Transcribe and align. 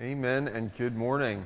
Amen 0.00 0.46
and 0.46 0.72
good 0.76 0.94
morning. 0.94 1.44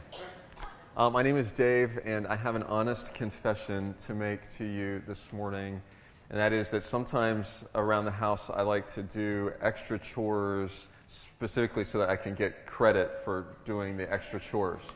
Uh, 0.94 1.08
my 1.08 1.22
name 1.22 1.38
is 1.38 1.52
Dave, 1.52 1.98
and 2.04 2.26
I 2.26 2.36
have 2.36 2.54
an 2.54 2.62
honest 2.64 3.14
confession 3.14 3.94
to 4.00 4.12
make 4.12 4.46
to 4.58 4.66
you 4.66 5.02
this 5.06 5.32
morning, 5.32 5.80
and 6.28 6.38
that 6.38 6.52
is 6.52 6.70
that 6.72 6.82
sometimes 6.82 7.66
around 7.74 8.04
the 8.04 8.10
house 8.10 8.50
I 8.50 8.60
like 8.60 8.88
to 8.88 9.02
do 9.04 9.54
extra 9.62 9.98
chores 9.98 10.88
specifically 11.06 11.82
so 11.84 11.96
that 12.00 12.10
I 12.10 12.16
can 12.16 12.34
get 12.34 12.66
credit 12.66 13.22
for 13.24 13.46
doing 13.64 13.96
the 13.96 14.12
extra 14.12 14.38
chores. 14.38 14.92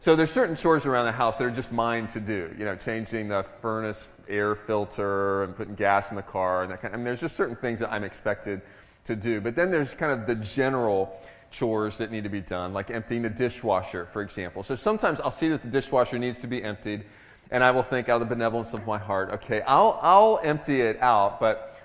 So 0.00 0.16
there's 0.16 0.32
certain 0.32 0.56
chores 0.56 0.84
around 0.84 1.04
the 1.04 1.12
house 1.12 1.38
that 1.38 1.44
are 1.44 1.50
just 1.52 1.70
mine 1.70 2.08
to 2.08 2.18
do. 2.18 2.52
You 2.58 2.64
know, 2.64 2.74
changing 2.74 3.28
the 3.28 3.44
furnace 3.44 4.14
air 4.28 4.56
filter 4.56 5.44
and 5.44 5.54
putting 5.54 5.76
gas 5.76 6.10
in 6.10 6.16
the 6.16 6.22
car 6.22 6.64
and 6.64 6.72
that 6.72 6.82
kind. 6.82 6.92
Of, 6.92 7.04
there's 7.04 7.20
just 7.20 7.36
certain 7.36 7.54
things 7.54 7.78
that 7.78 7.92
I'm 7.92 8.02
expected 8.02 8.62
to 9.04 9.14
do. 9.14 9.40
But 9.40 9.54
then 9.54 9.70
there's 9.70 9.94
kind 9.94 10.10
of 10.10 10.26
the 10.26 10.34
general 10.34 11.16
chores 11.56 11.98
that 11.98 12.10
need 12.10 12.24
to 12.24 12.30
be 12.30 12.40
done, 12.40 12.72
like 12.72 12.90
emptying 12.90 13.22
the 13.22 13.30
dishwasher, 13.30 14.06
for 14.06 14.22
example. 14.22 14.62
So 14.62 14.74
sometimes 14.74 15.20
I'll 15.20 15.30
see 15.30 15.48
that 15.48 15.62
the 15.62 15.68
dishwasher 15.68 16.18
needs 16.18 16.40
to 16.40 16.46
be 16.46 16.62
emptied, 16.62 17.04
and 17.50 17.64
I 17.64 17.70
will 17.70 17.82
think 17.82 18.08
out 18.08 18.20
of 18.20 18.28
the 18.28 18.34
benevolence 18.34 18.74
of 18.74 18.86
my 18.86 18.98
heart, 18.98 19.30
okay, 19.30 19.62
I'll, 19.62 19.98
I'll 20.02 20.40
empty 20.44 20.80
it 20.80 21.00
out, 21.00 21.40
but 21.40 21.75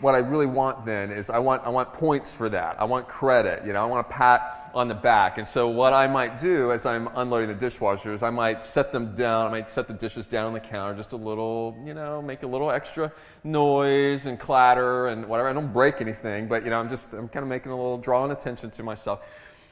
what 0.00 0.14
I 0.14 0.18
really 0.18 0.46
want 0.46 0.84
then 0.84 1.10
is 1.10 1.30
I 1.30 1.38
want, 1.38 1.64
I 1.64 1.68
want 1.68 1.92
points 1.92 2.34
for 2.34 2.48
that. 2.48 2.80
I 2.80 2.84
want 2.84 3.08
credit. 3.08 3.66
You 3.66 3.72
know, 3.72 3.82
I 3.82 3.86
want 3.86 4.06
a 4.06 4.10
pat 4.10 4.70
on 4.74 4.88
the 4.88 4.94
back. 4.94 5.38
And 5.38 5.46
so 5.46 5.68
what 5.68 5.92
I 5.92 6.06
might 6.06 6.38
do 6.38 6.72
as 6.72 6.86
I'm 6.86 7.08
unloading 7.14 7.48
the 7.48 7.54
dishwasher 7.54 8.12
is 8.12 8.22
I 8.22 8.30
might 8.30 8.62
set 8.62 8.92
them 8.92 9.14
down. 9.14 9.46
I 9.46 9.50
might 9.50 9.68
set 9.68 9.88
the 9.88 9.94
dishes 9.94 10.26
down 10.26 10.46
on 10.46 10.52
the 10.52 10.60
counter 10.60 10.96
just 10.96 11.12
a 11.12 11.16
little, 11.16 11.80
you 11.84 11.94
know, 11.94 12.22
make 12.22 12.42
a 12.42 12.46
little 12.46 12.70
extra 12.70 13.12
noise 13.44 14.26
and 14.26 14.38
clatter 14.38 15.08
and 15.08 15.26
whatever. 15.26 15.48
I 15.48 15.52
don't 15.52 15.72
break 15.72 16.00
anything, 16.00 16.48
but, 16.48 16.64
you 16.64 16.70
know, 16.70 16.80
I'm 16.80 16.88
just, 16.88 17.12
I'm 17.14 17.28
kind 17.28 17.42
of 17.42 17.48
making 17.48 17.72
a 17.72 17.76
little, 17.76 17.98
drawing 17.98 18.30
attention 18.30 18.70
to 18.70 18.82
myself. 18.82 19.20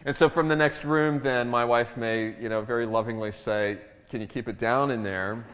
And 0.04 0.14
so 0.14 0.28
from 0.28 0.48
the 0.48 0.56
next 0.56 0.84
room, 0.84 1.20
then 1.20 1.48
my 1.48 1.64
wife 1.64 1.96
may, 1.96 2.34
you 2.40 2.48
know, 2.48 2.60
very 2.60 2.86
lovingly 2.86 3.32
say, 3.32 3.78
can 4.10 4.20
you 4.20 4.26
keep 4.26 4.48
it 4.48 4.58
down 4.58 4.90
in 4.90 5.02
there? 5.02 5.44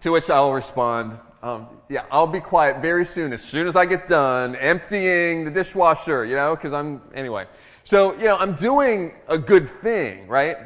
to 0.00 0.10
which 0.10 0.30
I'll 0.30 0.52
respond, 0.52 1.18
um, 1.42 1.68
yeah, 1.88 2.04
I'll 2.10 2.26
be 2.26 2.40
quiet 2.40 2.82
very 2.82 3.04
soon. 3.04 3.32
As 3.32 3.42
soon 3.42 3.66
as 3.66 3.74
I 3.74 3.86
get 3.86 4.06
done 4.06 4.56
emptying 4.56 5.44
the 5.44 5.50
dishwasher, 5.50 6.24
you 6.24 6.36
know, 6.36 6.54
because 6.54 6.72
I'm, 6.72 7.00
anyway. 7.14 7.46
So, 7.84 8.12
you 8.16 8.24
know, 8.24 8.36
I'm 8.36 8.54
doing 8.54 9.18
a 9.26 9.38
good 9.38 9.68
thing, 9.68 10.28
right? 10.28 10.58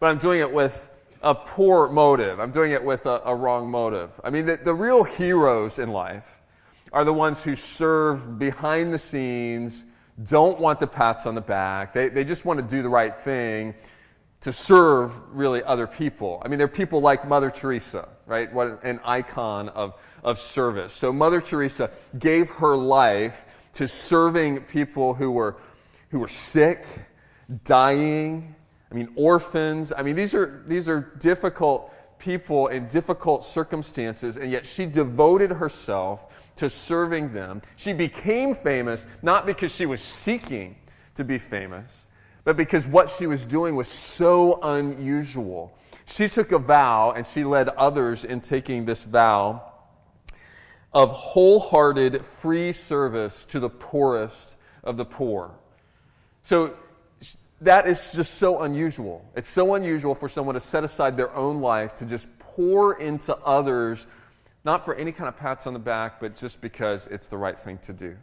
But 0.00 0.06
I'm 0.06 0.18
doing 0.18 0.40
it 0.40 0.50
with 0.50 0.90
a 1.22 1.34
poor 1.34 1.88
motive. 1.90 2.40
I'm 2.40 2.50
doing 2.50 2.72
it 2.72 2.82
with 2.82 3.06
a, 3.06 3.20
a 3.24 3.34
wrong 3.34 3.70
motive. 3.70 4.10
I 4.24 4.30
mean, 4.30 4.46
the, 4.46 4.56
the 4.56 4.74
real 4.74 5.04
heroes 5.04 5.78
in 5.78 5.92
life 5.92 6.40
are 6.92 7.04
the 7.04 7.12
ones 7.12 7.44
who 7.44 7.54
serve 7.54 8.38
behind 8.38 8.92
the 8.92 8.98
scenes, 8.98 9.86
don't 10.24 10.58
want 10.58 10.80
the 10.80 10.86
pats 10.86 11.26
on 11.26 11.34
the 11.34 11.40
back. 11.40 11.92
They, 11.92 12.08
they 12.08 12.24
just 12.24 12.44
want 12.44 12.58
to 12.58 12.66
do 12.66 12.82
the 12.82 12.88
right 12.88 13.14
thing 13.14 13.74
to 14.40 14.52
serve 14.52 15.18
really 15.34 15.62
other 15.62 15.86
people. 15.86 16.42
I 16.44 16.48
mean, 16.48 16.58
there 16.58 16.66
are 16.66 16.68
people 16.68 17.00
like 17.00 17.26
Mother 17.26 17.50
Teresa, 17.50 18.08
right? 18.32 18.50
What 18.50 18.82
an 18.82 18.98
icon 19.04 19.68
of, 19.68 19.92
of 20.24 20.38
service. 20.38 20.94
So 20.94 21.12
Mother 21.12 21.42
Teresa 21.42 21.90
gave 22.18 22.48
her 22.48 22.74
life 22.74 23.68
to 23.74 23.86
serving 23.86 24.62
people 24.62 25.12
who 25.12 25.30
were, 25.30 25.58
who 26.08 26.18
were 26.18 26.28
sick, 26.28 26.86
dying, 27.64 28.54
I 28.90 28.94
mean, 28.94 29.10
orphans. 29.16 29.92
I 29.94 30.00
mean, 30.00 30.16
these 30.16 30.34
are, 30.34 30.62
these 30.66 30.88
are 30.88 31.12
difficult 31.18 31.92
people 32.18 32.68
in 32.68 32.88
difficult 32.88 33.44
circumstances, 33.44 34.38
and 34.38 34.50
yet 34.50 34.64
she 34.64 34.86
devoted 34.86 35.50
herself 35.50 36.54
to 36.56 36.70
serving 36.70 37.34
them. 37.34 37.60
She 37.76 37.92
became 37.92 38.54
famous 38.54 39.06
not 39.20 39.44
because 39.44 39.74
she 39.74 39.84
was 39.84 40.00
seeking 40.00 40.76
to 41.16 41.24
be 41.24 41.36
famous, 41.36 42.06
but 42.44 42.56
because 42.56 42.86
what 42.86 43.10
she 43.10 43.26
was 43.26 43.44
doing 43.44 43.76
was 43.76 43.88
so 43.88 44.58
unusual. 44.62 45.76
She 46.12 46.28
took 46.28 46.52
a 46.52 46.58
vow 46.58 47.12
and 47.12 47.26
she 47.26 47.42
led 47.42 47.70
others 47.70 48.26
in 48.26 48.40
taking 48.40 48.84
this 48.84 49.04
vow 49.04 49.62
of 50.92 51.10
wholehearted 51.10 52.22
free 52.22 52.72
service 52.72 53.46
to 53.46 53.58
the 53.58 53.70
poorest 53.70 54.56
of 54.84 54.98
the 54.98 55.06
poor. 55.06 55.54
So 56.42 56.74
that 57.62 57.86
is 57.86 58.12
just 58.12 58.34
so 58.34 58.60
unusual. 58.60 59.24
It's 59.34 59.48
so 59.48 59.74
unusual 59.74 60.14
for 60.14 60.28
someone 60.28 60.54
to 60.54 60.60
set 60.60 60.84
aside 60.84 61.16
their 61.16 61.34
own 61.34 61.62
life 61.62 61.94
to 61.94 62.04
just 62.04 62.38
pour 62.38 63.00
into 63.00 63.34
others, 63.38 64.06
not 64.66 64.84
for 64.84 64.94
any 64.94 65.12
kind 65.12 65.28
of 65.28 65.38
pats 65.38 65.66
on 65.66 65.72
the 65.72 65.78
back, 65.78 66.20
but 66.20 66.36
just 66.36 66.60
because 66.60 67.06
it's 67.06 67.28
the 67.28 67.38
right 67.38 67.58
thing 67.58 67.78
to 67.78 67.94
do. 67.94 68.18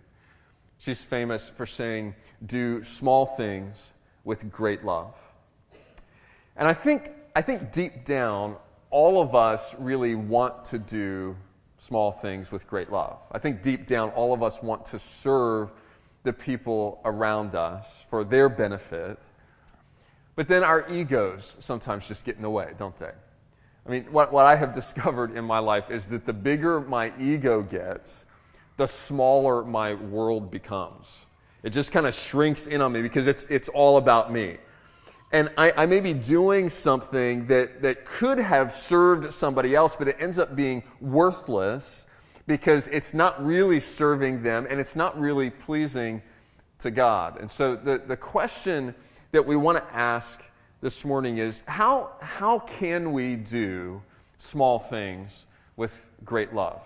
She's 0.78 1.04
famous 1.04 1.50
for 1.50 1.66
saying, 1.66 2.14
Do 2.46 2.84
small 2.84 3.26
things 3.26 3.94
with 4.26 4.52
great 4.52 4.86
love. 4.86 5.20
And 6.56 6.68
I 6.68 6.74
think, 6.74 7.14
I 7.40 7.42
think 7.42 7.72
deep 7.72 8.04
down, 8.04 8.58
all 8.90 9.22
of 9.22 9.34
us 9.34 9.74
really 9.80 10.14
want 10.14 10.66
to 10.66 10.78
do 10.78 11.38
small 11.78 12.12
things 12.12 12.52
with 12.52 12.68
great 12.68 12.92
love. 12.92 13.18
I 13.32 13.40
think 13.40 13.62
deep 13.62 13.88
down, 13.88 14.10
all 14.10 14.34
of 14.34 14.44
us 14.44 14.62
want 14.62 14.86
to 14.88 15.00
serve 15.00 15.72
the 16.24 16.34
people 16.34 17.00
around 17.06 17.56
us 17.56 18.06
for 18.10 18.26
their 18.26 18.50
benefit. 18.50 19.20
But 20.36 20.50
then 20.50 20.66
our 20.66 20.86
egos 20.92 21.56
sometimes 21.62 22.10
just 22.10 22.26
get 22.26 22.36
in 22.36 22.42
the 22.42 22.50
way, 22.50 22.74
don't 22.76 22.98
they? 22.98 23.14
I 23.86 23.90
mean, 23.90 24.04
what, 24.12 24.34
what 24.34 24.46
I 24.46 24.58
have 24.58 24.74
discovered 24.84 25.32
in 25.34 25.46
my 25.46 25.60
life 25.60 25.90
is 25.90 26.08
that 26.08 26.26
the 26.26 26.34
bigger 26.34 26.82
my 26.82 27.14
ego 27.18 27.62
gets, 27.62 28.26
the 28.76 28.86
smaller 28.86 29.64
my 29.64 29.94
world 29.94 30.52
becomes. 30.52 31.26
It 31.64 31.70
just 31.70 31.94
kind 31.94 32.06
of 32.06 32.14
shrinks 32.14 32.68
in 32.68 32.82
on 32.82 32.92
me 32.92 33.02
because 33.02 33.28
it's, 33.28 33.46
it's 33.46 33.70
all 33.70 33.96
about 33.96 34.30
me. 34.30 34.58
And 35.32 35.52
I, 35.58 35.72
I, 35.78 35.86
may 35.86 36.00
be 36.00 36.14
doing 36.14 36.70
something 36.70 37.46
that, 37.48 37.84
that 37.84 38.04
could 38.04 38.40
have 38.40 38.72
served 38.72 39.32
somebody 39.32 39.76
else, 39.76 39.96
but 39.96 40.08
it 40.08 40.16
ends 40.20 40.40
up 40.40 40.56
being 40.56 40.82
worthless 41.00 42.08
because 42.48 42.88
it's 42.88 43.14
not 43.14 43.44
really 43.46 43.80
serving 43.80 44.42
them 44.42 44.66
and 44.68 44.80
it's 44.80 44.96
not 44.96 45.20
really 45.20 45.52
pleasing 45.52 46.24
to 46.80 46.90
God. 46.90 47.40
And 47.40 47.50
so 47.50 47.76
the, 47.76 48.00
the 48.00 48.18
question 48.18 48.96
that 49.32 49.46
we 49.46 49.56
want 49.56 49.78
to 49.78 49.96
ask 49.96 50.50
this 50.82 51.06
morning 51.06 51.38
is 51.38 51.64
how, 51.68 52.14
how 52.22 52.58
can 52.58 53.12
we 53.12 53.36
do 53.36 54.02
small 54.38 54.80
things 54.80 55.46
with 55.76 56.10
great 56.26 56.56
love? 56.56 56.82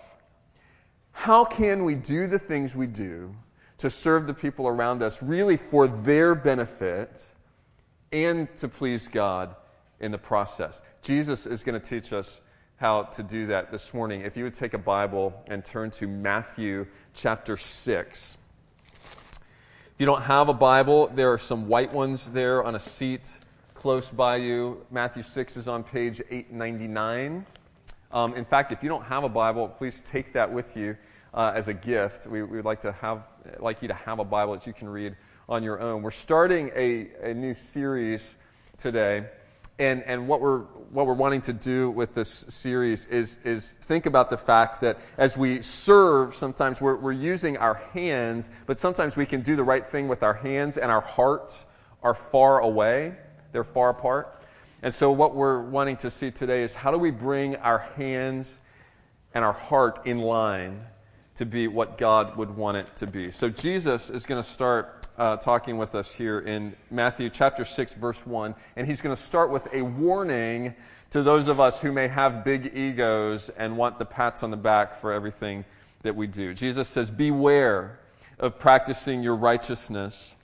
How 1.12 1.46
can 1.46 1.84
we 1.84 1.94
do 1.94 2.26
the 2.26 2.38
things 2.38 2.76
we 2.76 2.88
do 2.88 3.34
to 3.78 3.88
serve 3.88 4.26
the 4.26 4.34
people 4.34 4.68
around 4.68 5.02
us 5.02 5.22
really 5.22 5.56
for 5.56 5.86
their 5.86 6.34
benefit 6.34 7.24
and 8.14 8.54
to 8.56 8.68
please 8.68 9.08
God 9.08 9.56
in 9.98 10.12
the 10.12 10.18
process. 10.18 10.80
Jesus 11.02 11.46
is 11.46 11.64
going 11.64 11.78
to 11.78 11.84
teach 11.84 12.12
us 12.12 12.40
how 12.76 13.02
to 13.02 13.24
do 13.24 13.46
that 13.48 13.72
this 13.72 13.92
morning. 13.92 14.20
If 14.20 14.36
you 14.36 14.44
would 14.44 14.54
take 14.54 14.72
a 14.72 14.78
Bible 14.78 15.34
and 15.48 15.64
turn 15.64 15.90
to 15.92 16.06
Matthew 16.06 16.86
chapter 17.12 17.56
6. 17.56 18.38
If 19.02 19.92
you 19.98 20.06
don't 20.06 20.22
have 20.22 20.48
a 20.48 20.54
Bible, 20.54 21.08
there 21.08 21.32
are 21.32 21.38
some 21.38 21.66
white 21.66 21.92
ones 21.92 22.30
there 22.30 22.62
on 22.62 22.76
a 22.76 22.78
seat 22.78 23.40
close 23.74 24.10
by 24.10 24.36
you. 24.36 24.86
Matthew 24.92 25.24
6 25.24 25.56
is 25.56 25.66
on 25.66 25.82
page 25.82 26.22
899. 26.30 27.44
Um, 28.12 28.34
in 28.34 28.44
fact, 28.44 28.70
if 28.70 28.84
you 28.84 28.88
don't 28.88 29.04
have 29.04 29.24
a 29.24 29.28
Bible, 29.28 29.68
please 29.68 30.00
take 30.02 30.32
that 30.34 30.52
with 30.52 30.76
you 30.76 30.96
uh, 31.32 31.50
as 31.52 31.66
a 31.66 31.74
gift. 31.74 32.28
We, 32.28 32.44
would 32.44 32.64
like 32.64 32.80
to 32.82 32.92
have, 32.92 33.26
like 33.58 33.82
you 33.82 33.88
to 33.88 33.94
have 33.94 34.20
a 34.20 34.24
Bible 34.24 34.52
that 34.54 34.68
you 34.68 34.72
can 34.72 34.88
read 34.88 35.16
on 35.48 35.62
your 35.62 35.80
own. 35.80 36.02
We're 36.02 36.10
starting 36.10 36.70
a, 36.74 37.08
a 37.22 37.34
new 37.34 37.54
series 37.54 38.38
today. 38.78 39.26
And, 39.78 40.02
and 40.04 40.28
what, 40.28 40.40
we're, 40.40 40.60
what 40.60 41.06
we're 41.06 41.14
wanting 41.14 41.40
to 41.42 41.52
do 41.52 41.90
with 41.90 42.14
this 42.14 42.28
series 42.28 43.06
is, 43.06 43.38
is 43.44 43.74
think 43.74 44.06
about 44.06 44.30
the 44.30 44.38
fact 44.38 44.80
that 44.82 44.98
as 45.18 45.36
we 45.36 45.62
serve, 45.62 46.34
sometimes 46.34 46.80
we're, 46.80 46.96
we're 46.96 47.12
using 47.12 47.56
our 47.56 47.74
hands, 47.74 48.52
but 48.66 48.78
sometimes 48.78 49.16
we 49.16 49.26
can 49.26 49.40
do 49.40 49.56
the 49.56 49.64
right 49.64 49.84
thing 49.84 50.06
with 50.06 50.22
our 50.22 50.34
hands 50.34 50.78
and 50.78 50.90
our 50.92 51.00
hearts 51.00 51.66
are 52.02 52.14
far 52.14 52.60
away. 52.60 53.16
They're 53.52 53.64
far 53.64 53.90
apart. 53.90 54.42
And 54.82 54.94
so, 54.94 55.10
what 55.10 55.34
we're 55.34 55.62
wanting 55.62 55.96
to 55.98 56.10
see 56.10 56.30
today 56.30 56.62
is 56.62 56.74
how 56.74 56.90
do 56.90 56.98
we 56.98 57.10
bring 57.10 57.56
our 57.56 57.78
hands 57.78 58.60
and 59.32 59.44
our 59.44 59.52
heart 59.52 60.06
in 60.06 60.18
line 60.18 60.84
to 61.34 61.44
be 61.44 61.66
what 61.66 61.98
God 61.98 62.36
would 62.36 62.50
want 62.50 62.76
it 62.76 62.94
to 62.96 63.06
be. 63.06 63.30
So 63.30 63.48
Jesus 63.50 64.08
is 64.08 64.24
going 64.24 64.40
to 64.40 64.48
start 64.48 65.03
uh, 65.18 65.36
talking 65.36 65.76
with 65.76 65.94
us 65.94 66.14
here 66.14 66.40
in 66.40 66.74
Matthew 66.90 67.30
chapter 67.30 67.64
6, 67.64 67.94
verse 67.94 68.26
1, 68.26 68.54
and 68.76 68.86
he's 68.86 69.00
going 69.00 69.14
to 69.14 69.20
start 69.20 69.50
with 69.50 69.72
a 69.72 69.82
warning 69.82 70.74
to 71.10 71.22
those 71.22 71.48
of 71.48 71.60
us 71.60 71.80
who 71.80 71.92
may 71.92 72.08
have 72.08 72.44
big 72.44 72.72
egos 72.74 73.48
and 73.50 73.76
want 73.76 73.98
the 73.98 74.04
pats 74.04 74.42
on 74.42 74.50
the 74.50 74.56
back 74.56 74.94
for 74.94 75.12
everything 75.12 75.64
that 76.02 76.16
we 76.16 76.26
do. 76.26 76.52
Jesus 76.54 76.88
says, 76.88 77.10
Beware 77.10 78.00
of 78.38 78.58
practicing 78.58 79.22
your 79.22 79.36
righteousness 79.36 80.34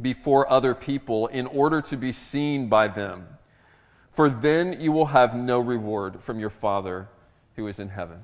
before 0.00 0.50
other 0.50 0.74
people 0.74 1.26
in 1.26 1.46
order 1.46 1.82
to 1.82 1.96
be 1.96 2.12
seen 2.12 2.68
by 2.68 2.88
them, 2.88 3.26
for 4.08 4.30
then 4.30 4.80
you 4.80 4.92
will 4.92 5.06
have 5.06 5.36
no 5.36 5.60
reward 5.60 6.22
from 6.22 6.40
your 6.40 6.50
Father 6.50 7.08
who 7.56 7.66
is 7.66 7.78
in 7.78 7.90
heaven. 7.90 8.20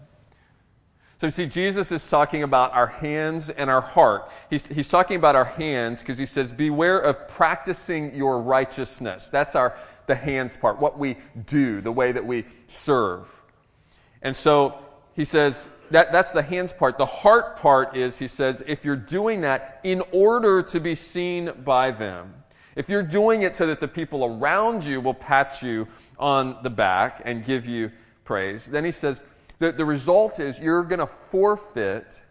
So, 1.19 1.29
you 1.29 1.31
see, 1.31 1.47
Jesus 1.47 1.93
is 1.93 2.09
talking 2.11 2.43
about 2.43 2.75
our 2.75 2.89
hands 2.89 3.49
and 3.49 3.71
our 3.71 3.81
heart. 3.81 4.31
He's, 4.51 4.67
he's 4.67 4.89
talking 4.89 5.17
about 5.17 5.35
our 5.35 5.47
hands 5.47 6.01
because 6.01 6.19
he 6.19 6.27
says, 6.27 6.53
Beware 6.53 6.99
of 6.99 7.27
practicing 7.27 8.15
your 8.15 8.41
righteousness. 8.43 9.31
That's 9.31 9.57
our, 9.57 9.77
the 10.07 10.15
hands 10.15 10.59
part, 10.59 10.79
what 10.79 10.99
we 10.99 11.17
do, 11.47 11.81
the 11.81 11.93
way 11.93 12.13
that 12.13 12.27
we 12.27 12.45
serve. 12.67 13.29
And 14.21 14.37
so 14.37 14.79
he 15.15 15.25
says, 15.25 15.71
that, 15.91 16.13
that's 16.13 16.33
the 16.33 16.43
hands 16.43 16.73
part. 16.73 16.99
The 16.99 17.07
heart 17.07 17.57
part 17.57 17.97
is, 17.97 18.19
he 18.19 18.29
says, 18.29 18.63
if 18.67 18.85
you're 18.85 18.97
doing 18.97 19.43
that 19.43 19.81
in 19.85 20.03
order 20.13 20.63
to 20.63 20.81
be 20.81 20.95
seen 20.95 21.51
by 21.65 21.93
them, 21.93 22.35
if 22.75 22.89
you're 22.91 23.03
doing 23.03 23.43
it 23.43 23.55
so 23.55 23.67
that 23.67 23.81
the 23.81 23.89
people 23.89 24.25
around 24.25 24.85
you 24.85 25.01
will 25.01 25.15
pat 25.15 25.63
you 25.63 25.89
on 26.19 26.59
the 26.63 26.71
back 26.71 27.23
and 27.25 27.45
give 27.45 27.67
you 27.67 27.91
praise, 28.25 28.67
then 28.67 28.85
he 28.85 28.91
says, 28.91 29.25
the, 29.59 29.73
the 29.73 29.85
result 29.85 30.39
is 30.39 30.61
you're 30.61 30.83
going 30.83 30.99
to 30.99 31.07
forfeit 31.07 32.23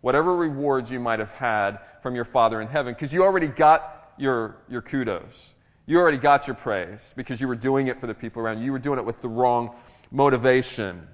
whatever 0.00 0.34
rewards 0.34 0.90
you 0.90 1.00
might 1.00 1.20
have 1.20 1.32
had 1.32 1.78
from 2.02 2.14
your 2.14 2.24
Father 2.24 2.60
in 2.60 2.68
heaven 2.68 2.92
because 2.92 3.12
you 3.12 3.22
already 3.22 3.46
got 3.46 4.12
your, 4.18 4.56
your 4.68 4.82
kudos. 4.82 5.54
You 5.86 5.98
already 5.98 6.18
got 6.18 6.46
your 6.46 6.56
praise 6.56 7.12
because 7.16 7.40
you 7.40 7.48
were 7.48 7.56
doing 7.56 7.86
it 7.86 7.98
for 7.98 8.06
the 8.06 8.14
people 8.14 8.42
around 8.42 8.58
you. 8.58 8.66
You 8.66 8.72
were 8.72 8.78
doing 8.78 8.98
it 8.98 9.04
with 9.04 9.20
the 9.20 9.28
wrong 9.28 9.74
motivation. 10.10 11.08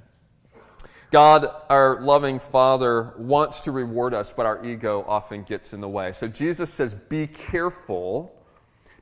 God, 1.10 1.48
our 1.70 2.00
loving 2.00 2.38
Father, 2.38 3.14
wants 3.16 3.62
to 3.62 3.72
reward 3.72 4.12
us, 4.12 4.32
but 4.32 4.44
our 4.44 4.62
ego 4.64 5.04
often 5.08 5.42
gets 5.42 5.72
in 5.72 5.80
the 5.80 5.88
way. 5.88 6.12
So 6.12 6.28
Jesus 6.28 6.72
says, 6.72 6.94
Be 6.94 7.26
careful. 7.26 8.34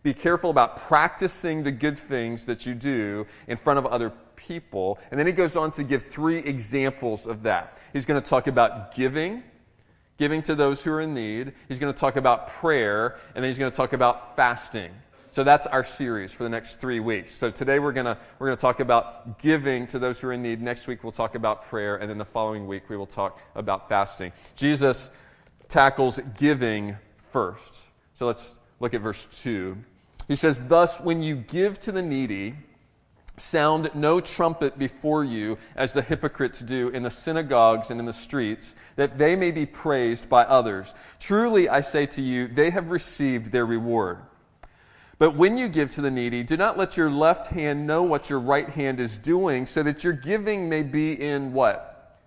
Be 0.07 0.15
careful 0.15 0.51
about 0.51 0.77
practicing 0.77 1.65
the 1.65 1.73
good 1.73 1.99
things 1.99 2.47
that 2.47 2.65
you 2.65 2.75
do 2.75 3.27
in 3.49 3.57
front 3.57 3.81
of 3.81 3.87
other 3.87 4.13
people. 4.37 5.01
And 5.11 5.19
then 5.19 5.27
he 5.27 5.33
goes 5.33 5.57
on 5.57 5.73
to 5.73 5.83
give 5.83 6.01
three 6.01 6.39
examples 6.39 7.27
of 7.27 7.43
that. 7.43 7.83
He's 7.93 8.07
going 8.07 8.23
to 8.23 8.31
talk 8.31 8.47
about 8.47 8.95
giving, 8.95 9.43
giving 10.17 10.43
to 10.43 10.55
those 10.55 10.85
who 10.85 10.93
are 10.93 11.01
in 11.01 11.13
need. 11.13 11.55
He's 11.67 11.81
going 11.81 11.93
to 11.93 11.99
talk 11.99 12.15
about 12.15 12.47
prayer, 12.47 13.19
and 13.35 13.43
then 13.43 13.51
he's 13.51 13.59
going 13.59 13.69
to 13.69 13.77
talk 13.77 13.95
about 13.95 14.37
fasting. 14.37 14.93
So 15.33 15.43
that's 15.43 15.67
our 15.67 15.83
series 15.83 16.33
for 16.33 16.45
the 16.45 16.51
next 16.51 16.75
three 16.75 17.01
weeks. 17.01 17.33
So 17.33 17.51
today 17.51 17.81
we're 17.81 17.91
going 17.91 18.17
we're 18.39 18.47
gonna 18.47 18.57
talk 18.57 18.79
about 18.79 19.41
giving 19.41 19.89
to 19.89 19.99
those 19.99 20.21
who 20.21 20.29
are 20.29 20.35
in 20.35 20.43
need. 20.43 20.63
Next 20.63 20.87
week 20.87 21.03
we'll 21.03 21.11
talk 21.11 21.35
about 21.35 21.65
prayer. 21.65 21.97
And 21.97 22.09
then 22.09 22.17
the 22.17 22.25
following 22.25 22.69
week 22.69 22.89
we 22.89 22.97
will 22.97 23.07
talk 23.07 23.41
about 23.57 23.89
fasting. 23.89 24.31
Jesus 24.55 25.11
tackles 25.69 26.21
giving 26.39 26.97
first. 27.19 27.89
So 28.15 28.27
let's 28.27 28.61
look 28.79 28.95
at 28.95 29.01
verse 29.01 29.27
2. 29.43 29.77
He 30.29 30.37
says, 30.37 30.69
Thus, 30.69 31.01
when 31.01 31.23
you 31.23 31.37
give 31.37 31.79
to 31.81 31.93
the 31.93 32.03
needy, 32.03 32.55
sound 33.37 33.91
no 33.95 34.21
trumpet 34.21 34.79
before 34.79 35.25
you, 35.25 35.59
as 35.77 35.93
the 35.93 36.03
hypocrites 36.03 36.61
do 36.61 36.89
in 36.89 37.03
the 37.03 37.11
synagogues 37.11 37.91
and 37.91 38.01
in 38.01 38.07
the 38.07 38.13
streets, 38.13 38.77
that 38.97 39.19
they 39.19 39.37
may 39.37 39.51
be 39.51 39.67
praised 39.67 40.29
by 40.29 40.45
others. 40.45 40.95
Truly, 41.19 41.69
I 41.69 41.81
say 41.81 42.07
to 42.07 42.23
you, 42.23 42.49
they 42.49 42.71
have 42.71 42.91
received 42.91 43.53
their 43.53 43.67
reward. 43.67 44.19
But 45.19 45.35
when 45.35 45.57
you 45.57 45.69
give 45.69 45.91
to 45.93 46.03
the 46.03 46.11
needy, 46.11 46.43
do 46.43 46.57
not 46.57 46.77
let 46.77 46.97
your 46.97 47.11
left 47.11 47.47
hand 47.47 47.87
know 47.87 48.03
what 48.03 48.29
your 48.29 48.41
right 48.41 48.69
hand 48.69 49.01
is 49.01 49.17
doing, 49.17 49.65
so 49.65 49.83
that 49.83 50.05
your 50.05 50.13
giving 50.13 50.69
may 50.69 50.83
be 50.83 51.13
in 51.13 51.53
what? 51.53 52.21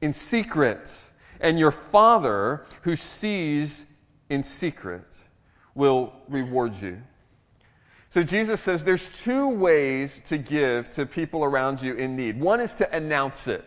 In 0.00 0.12
secret. 0.12 1.10
And 1.40 1.58
your 1.58 1.70
Father, 1.70 2.64
who 2.82 2.96
sees 2.96 3.86
in 4.28 4.42
secret, 4.42 5.24
will 5.80 6.12
reward 6.28 6.74
you. 6.80 7.00
So 8.10 8.22
Jesus 8.22 8.60
says 8.60 8.84
there's 8.84 9.24
two 9.24 9.48
ways 9.48 10.20
to 10.26 10.36
give 10.36 10.90
to 10.90 11.06
people 11.06 11.42
around 11.42 11.80
you 11.80 11.94
in 11.94 12.16
need. 12.16 12.38
One 12.38 12.60
is 12.60 12.74
to 12.74 12.94
announce 12.94 13.48
it. 13.48 13.64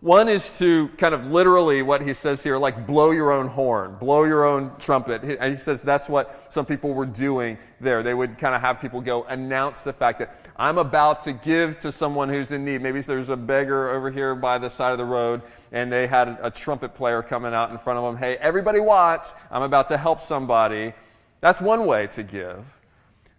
One 0.00 0.28
is 0.28 0.58
to 0.58 0.88
kind 0.98 1.14
of 1.14 1.30
literally 1.30 1.80
what 1.80 2.02
he 2.02 2.12
says 2.12 2.42
here, 2.42 2.58
like 2.58 2.86
blow 2.86 3.12
your 3.12 3.32
own 3.32 3.46
horn, 3.46 3.96
blow 3.98 4.24
your 4.24 4.44
own 4.44 4.70
trumpet. 4.78 5.22
And 5.22 5.50
he 5.50 5.56
says 5.58 5.82
that's 5.82 6.10
what 6.10 6.52
some 6.52 6.66
people 6.66 6.92
were 6.92 7.06
doing 7.06 7.56
there. 7.80 8.02
They 8.02 8.12
would 8.12 8.36
kind 8.36 8.54
of 8.54 8.60
have 8.60 8.78
people 8.78 9.00
go 9.00 9.24
announce 9.24 9.82
the 9.82 9.94
fact 9.94 10.18
that 10.18 10.38
I'm 10.56 10.76
about 10.76 11.22
to 11.22 11.32
give 11.32 11.78
to 11.78 11.90
someone 11.90 12.28
who's 12.28 12.52
in 12.52 12.66
need. 12.66 12.82
Maybe 12.82 13.00
there's 13.00 13.30
a 13.30 13.36
beggar 13.36 13.88
over 13.88 14.10
here 14.10 14.34
by 14.34 14.58
the 14.58 14.68
side 14.68 14.92
of 14.92 14.98
the 14.98 15.06
road 15.06 15.40
and 15.72 15.90
they 15.90 16.06
had 16.06 16.38
a 16.42 16.50
trumpet 16.50 16.94
player 16.94 17.22
coming 17.22 17.54
out 17.54 17.70
in 17.70 17.78
front 17.78 17.98
of 17.98 18.04
them. 18.04 18.16
Hey, 18.16 18.36
everybody 18.36 18.80
watch. 18.80 19.28
I'm 19.50 19.62
about 19.62 19.88
to 19.88 19.96
help 19.96 20.20
somebody. 20.20 20.92
That's 21.40 21.60
one 21.60 21.86
way 21.86 22.06
to 22.08 22.22
give. 22.22 22.64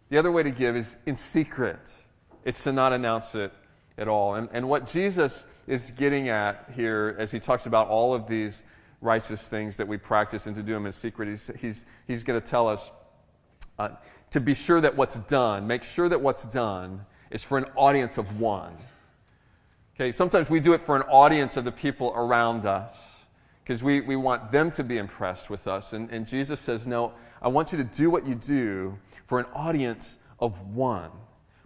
The 0.09 0.17
other 0.17 0.31
way 0.31 0.44
to 0.44 0.51
give 0.51 0.75
is 0.75 0.97
in 1.05 1.15
secret. 1.15 2.03
It's 2.45 2.63
to 2.63 2.71
not 2.71 2.94
announce 2.94 3.35
it 3.35 3.51
at 3.97 4.07
all. 4.07 4.35
And, 4.35 4.47
and 4.51 4.69
what 4.69 4.85
Jesus 4.85 5.47
is 5.67 5.91
getting 5.91 6.29
at 6.29 6.71
here 6.75 7.15
as 7.17 7.31
he 7.31 7.39
talks 7.39 7.65
about 7.65 7.88
all 7.89 8.13
of 8.13 8.27
these 8.27 8.63
righteous 9.01 9.49
things 9.49 9.77
that 9.77 9.88
we 9.88 9.97
practice 9.97 10.47
and 10.47 10.55
to 10.55 10.63
do 10.63 10.73
them 10.73 10.85
in 10.85 10.91
secret. 10.91 11.27
He's, 11.27 11.51
he's, 11.59 11.85
he's 12.07 12.23
going 12.23 12.39
to 12.39 12.45
tell 12.45 12.67
us 12.67 12.91
uh, 13.77 13.89
to 14.31 14.39
be 14.39 14.53
sure 14.53 14.81
that 14.81 14.95
what's 14.95 15.19
done, 15.19 15.67
make 15.67 15.83
sure 15.83 16.09
that 16.09 16.21
what's 16.21 16.47
done 16.47 17.05
is 17.29 17.43
for 17.43 17.57
an 17.57 17.65
audience 17.75 18.17
of 18.17 18.39
one. 18.39 18.75
Okay, 19.95 20.11
sometimes 20.11 20.50
we 20.50 20.59
do 20.59 20.73
it 20.73 20.81
for 20.81 20.95
an 20.95 21.03
audience 21.03 21.57
of 21.57 21.65
the 21.65 21.71
people 21.71 22.13
around 22.15 22.65
us 22.65 23.16
because 23.67 23.83
we, 23.83 23.99
we 23.99 24.15
want 24.15 24.49
them 24.49 24.71
to 24.71 24.81
be 24.81 24.97
impressed 24.97 25.49
with 25.49 25.67
us. 25.67 25.91
And, 25.91 26.09
and 26.09 26.25
Jesus 26.25 26.57
says, 26.57 26.87
No, 26.87 27.11
I 27.41 27.49
want 27.49 27.73
you 27.73 27.77
to 27.79 27.83
do 27.83 28.09
what 28.09 28.25
you 28.25 28.33
do 28.33 28.97
for 29.25 29.39
an 29.39 29.45
audience 29.53 30.19
of 30.39 30.73
one. 30.73 31.11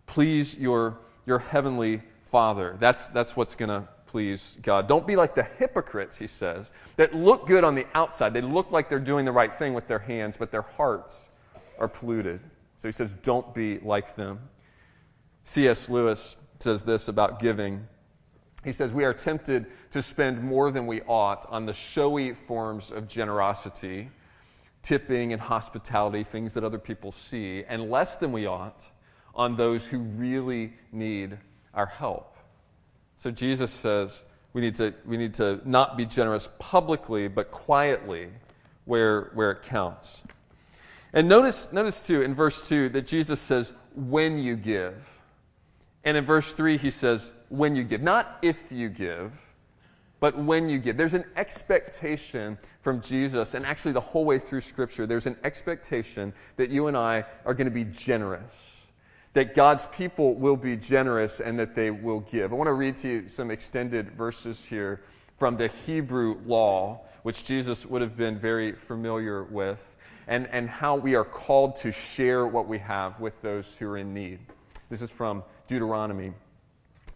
Please 0.08 0.58
your, 0.58 0.98
your 1.28 1.38
heavenly 1.38 2.02
Father. 2.24 2.76
That's, 2.80 3.06
that's 3.06 3.38
what's 3.38 3.54
going 3.54 3.70
to 3.70 3.88
please 4.08 4.58
God. 4.64 4.88
Don't 4.88 5.06
be 5.06 5.16
like 5.16 5.36
the 5.36 5.44
hypocrites, 5.44 6.18
he 6.18 6.26
says, 6.26 6.72
that 6.96 7.14
look 7.14 7.46
good 7.46 7.64
on 7.64 7.76
the 7.76 7.86
outside. 7.94 8.34
They 8.34 8.42
look 8.42 8.72
like 8.72 8.90
they're 8.90 9.00
doing 9.00 9.24
the 9.24 9.32
right 9.32 9.54
thing 9.54 9.76
with 9.76 9.88
their 9.88 10.00
hands, 10.00 10.38
but 10.38 10.50
their 10.50 10.64
hearts 10.64 11.30
are 11.78 11.88
polluted. 11.88 12.40
So 12.78 12.88
he 12.88 12.94
says, 12.94 13.14
don't 13.14 13.54
be 13.54 13.78
like 13.78 14.16
them. 14.16 14.40
C.S. 15.44 15.88
Lewis 15.88 16.36
says 16.58 16.84
this 16.84 17.08
about 17.10 17.38
giving. 17.38 17.88
He 18.64 18.72
says, 18.72 18.94
We 18.94 19.06
are 19.06 19.14
tempted 19.14 19.66
to 19.92 20.02
spend 20.02 20.44
more 20.44 20.72
than 20.72 20.88
we 20.88 21.02
ought 21.02 21.46
on 21.50 21.66
the 21.66 21.74
showy 21.74 22.34
forms 22.34 22.92
of 22.92 23.08
generosity, 23.08 24.10
tipping 24.84 25.34
and 25.34 25.42
hospitality, 25.42 26.24
things 26.24 26.54
that 26.54 26.64
other 26.64 26.80
people 26.80 27.12
see, 27.12 27.64
and 27.64 27.90
less 27.90 28.18
than 28.18 28.32
we 28.32 28.46
ought 28.46 28.84
on 29.34 29.56
those 29.56 29.88
who 29.88 30.00
really 30.00 30.74
need 30.92 31.38
our 31.74 31.86
help. 31.86 32.38
So 33.18 33.32
Jesus 33.32 33.72
says 33.72 34.26
we 34.54 34.62
need 34.62 34.76
to, 34.76 34.94
we 35.06 35.18
need 35.18 35.36
to 35.36 35.62
not 35.66 35.98
be 35.98 36.06
generous 36.06 36.50
publicly, 36.60 37.28
but 37.28 37.52
quietly 37.52 38.30
where, 38.86 39.32
where 39.34 39.52
it 39.52 39.62
counts. 39.64 40.24
And 41.14 41.28
notice, 41.28 41.72
notice 41.72 42.06
too 42.06 42.22
in 42.22 42.34
verse 42.34 42.68
2 42.68 42.90
that 42.90 43.08
Jesus 43.08 43.40
says, 43.40 43.74
when 43.96 44.40
you 44.40 44.56
give. 44.56 45.22
And 46.04 46.18
in 46.18 46.24
verse 46.24 46.54
3, 46.54 46.78
he 46.78 46.90
says, 46.90 47.34
when 47.52 47.76
you 47.76 47.84
give. 47.84 48.02
Not 48.02 48.38
if 48.42 48.72
you 48.72 48.90
give, 48.90 49.54
but 50.20 50.38
when 50.38 50.70
you 50.70 50.80
give. 50.80 50.98
There's 50.98 51.14
an 51.14 51.26
expectation 51.36 52.58
from 52.80 53.02
Jesus, 53.02 53.54
and 53.54 53.66
actually 53.66 53.92
the 53.92 54.00
whole 54.00 54.26
way 54.26 54.40
through 54.40 54.62
Scripture, 54.62 55.06
there's 55.06 55.28
an 55.28 55.38
expectation 55.44 56.34
that 56.56 56.70
you 56.70 56.88
and 56.88 56.96
I 56.96 57.26
are 57.46 57.54
going 57.54 57.66
to 57.66 57.72
be 57.72 57.86
generous 57.86 58.82
that 59.34 59.56
God's 59.56 59.88
people 59.88 60.36
will 60.36 60.58
be 60.58 60.76
generous 60.76 61.40
and 61.40 61.58
that 61.60 61.76
they 61.76 61.90
will 61.90 62.20
give. 62.22 62.52
I 62.52 62.56
want 62.56 62.68
to 62.68 62.74
read 62.74 62.98
to 62.98 63.08
you 63.08 63.28
some 63.30 63.50
extended 63.50 64.12
verses 64.12 64.66
here 64.66 65.02
from 65.38 65.58
the 65.58 65.68
Hebrew 65.68 66.40
law, 66.46 67.02
which 67.24 67.46
Jesus 67.46 67.86
would 67.86 68.02
have 68.02 68.18
been 68.18 68.38
very 68.38 68.74
familiar 68.74 69.44
with, 69.44 69.96
and, 70.28 70.48
and 70.48 70.70
how 70.70 70.96
we 70.96 71.16
are 71.16 71.24
called 71.24 71.78
to 71.78 71.92
share 71.92 72.46
what 72.46 72.68
we 72.68 72.78
have 72.80 73.20
with 73.20 73.42
those 73.42 73.78
who 73.78 73.90
are 73.90 73.98
in 73.98 74.14
need. 74.14 74.40
This 74.90 75.02
is 75.02 75.10
from 75.10 75.44
Deuteronomy 75.68 76.34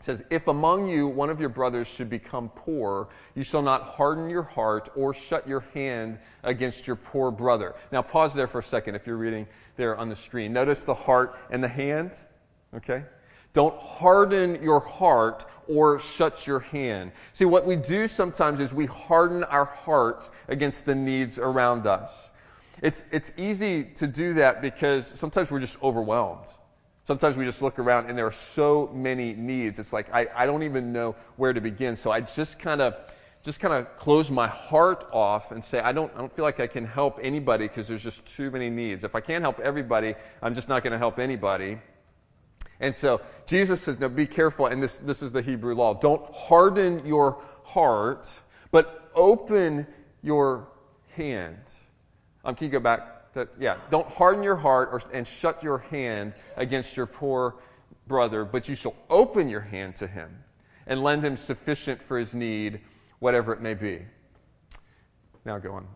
says, 0.06 0.24
If 0.30 0.48
among 0.48 0.88
you 0.88 1.08
one 1.08 1.30
of 1.30 1.40
your 1.40 1.50
brothers 1.50 1.88
should 1.88 2.10
become 2.10 2.50
poor, 2.50 3.10
you 3.34 3.44
shall 3.44 3.62
not 3.62 3.84
harden 3.84 4.30
your 4.30 4.44
heart 4.44 4.90
or 4.96 5.14
shut 5.14 5.48
your 5.48 5.66
hand 5.74 6.20
against 6.44 6.88
your 6.88 6.96
poor 6.96 7.32
brother. 7.32 7.76
Now, 7.92 8.02
pause 8.02 8.34
there 8.34 8.48
for 8.48 8.60
a 8.60 8.64
second 8.64 8.96
if 8.96 9.08
you're 9.08 9.18
reading 9.18 9.48
there 9.76 9.98
on 9.98 10.08
the 10.08 10.16
screen. 10.16 10.54
Notice 10.54 10.84
the 10.84 10.94
heart 10.94 11.38
and 11.50 11.64
the 11.64 11.68
hand, 11.68 12.12
okay? 12.74 13.04
Don't 13.54 13.78
harden 13.80 14.62
your 14.62 14.80
heart 14.80 15.46
or 15.68 15.98
shut 15.98 16.46
your 16.46 16.60
hand. 16.60 17.12
See, 17.34 17.46
what 17.46 17.66
we 17.66 17.76
do 17.76 18.08
sometimes 18.08 18.60
is 18.60 18.74
we 18.74 18.86
harden 18.86 19.44
our 19.46 19.66
hearts 19.66 20.32
against 20.48 20.86
the 20.86 20.94
needs 20.94 21.40
around 21.40 21.88
us. 21.88 22.32
It's, 22.84 23.06
it's 23.12 23.34
easy 23.38 23.86
to 23.96 24.08
do 24.08 24.34
that 24.34 24.62
because 24.62 25.08
sometimes 25.08 25.52
we're 25.52 25.62
just 25.62 25.82
overwhelmed. 25.82 26.48
Sometimes 27.06 27.38
we 27.38 27.46
just 27.46 27.62
look 27.62 27.80
around 27.80 28.08
and 28.08 28.18
there 28.18 28.26
are 28.26 28.32
so 28.32 28.92
many 28.94 29.34
needs. 29.34 29.80
It's 29.80 29.94
like 29.94 30.14
I, 30.14 30.28
I 30.36 30.46
don't 30.46 30.64
even 30.64 30.92
know 30.92 31.16
where 31.38 31.54
to 31.54 31.62
begin. 31.62 31.96
So 31.96 32.12
I 32.12 32.20
just 32.20 32.60
kind 32.60 32.82
of 32.82 32.96
just 33.42 33.62
kind 33.62 33.74
of 33.74 33.96
close 33.96 34.30
my 34.30 34.48
heart 34.48 35.08
off 35.14 35.52
and 35.52 35.64
say, 35.64 35.80
I 35.80 35.92
don't, 35.92 36.12
I 36.16 36.18
don't 36.18 36.36
feel 36.36 36.44
like 36.44 36.60
I 36.60 36.66
can 36.66 36.84
help 36.84 37.20
anybody 37.22 37.68
because 37.68 37.88
there's 37.88 38.04
just 38.04 38.26
too 38.26 38.52
many 38.52 38.70
needs. 38.72 39.04
If 39.04 39.16
I 39.16 39.22
can't 39.22 39.44
help 39.44 39.60
everybody, 39.60 40.16
I'm 40.42 40.56
just 40.56 40.68
not 40.68 40.84
going 40.84 40.94
to 40.94 40.98
help 40.98 41.20
anybody. 41.20 41.78
And 42.80 42.94
so 42.94 43.22
Jesus 43.46 43.82
says, 43.82 44.00
no, 44.00 44.10
be 44.10 44.26
careful. 44.26 44.66
And 44.66 44.82
this, 44.82 44.98
this 44.98 45.22
is 45.22 45.32
the 45.32 45.44
Hebrew 45.44 45.76
law. 45.76 45.94
Don't 45.94 46.26
harden 46.34 47.06
your 47.06 47.40
heart 47.64 48.42
but 48.76 49.10
open 49.16 49.88
your 50.22 50.68
hand. 51.12 51.62
Um, 52.44 52.56
can 52.56 52.66
you 52.66 52.72
go 52.72 52.82
back? 52.82 53.15
To, 53.36 53.48
yeah, 53.60 53.78
don't 53.90 54.08
harden 54.08 54.44
your 54.44 54.56
heart 54.56 54.90
or, 54.92 55.02
and 55.14 55.28
shut 55.28 55.62
your 55.62 55.80
hand 55.80 56.34
against 56.56 56.96
your 56.98 57.06
poor 57.06 57.56
brother, 58.08 58.46
but 58.46 58.70
you 58.70 58.76
shall 58.76 58.96
open 59.10 59.50
your 59.50 59.62
hand 59.62 59.98
to 59.98 60.08
him 60.08 60.44
and 60.88 61.04
lend 61.04 61.24
him 61.24 61.36
sufficient 61.36 62.02
for 62.02 62.18
his 62.18 62.34
need, 62.34 62.80
whatever 63.20 63.52
it 63.52 63.62
may 63.62 63.74
be. 63.74 64.06
Now 65.44 65.60
go 65.60 65.74
on. 65.74 65.88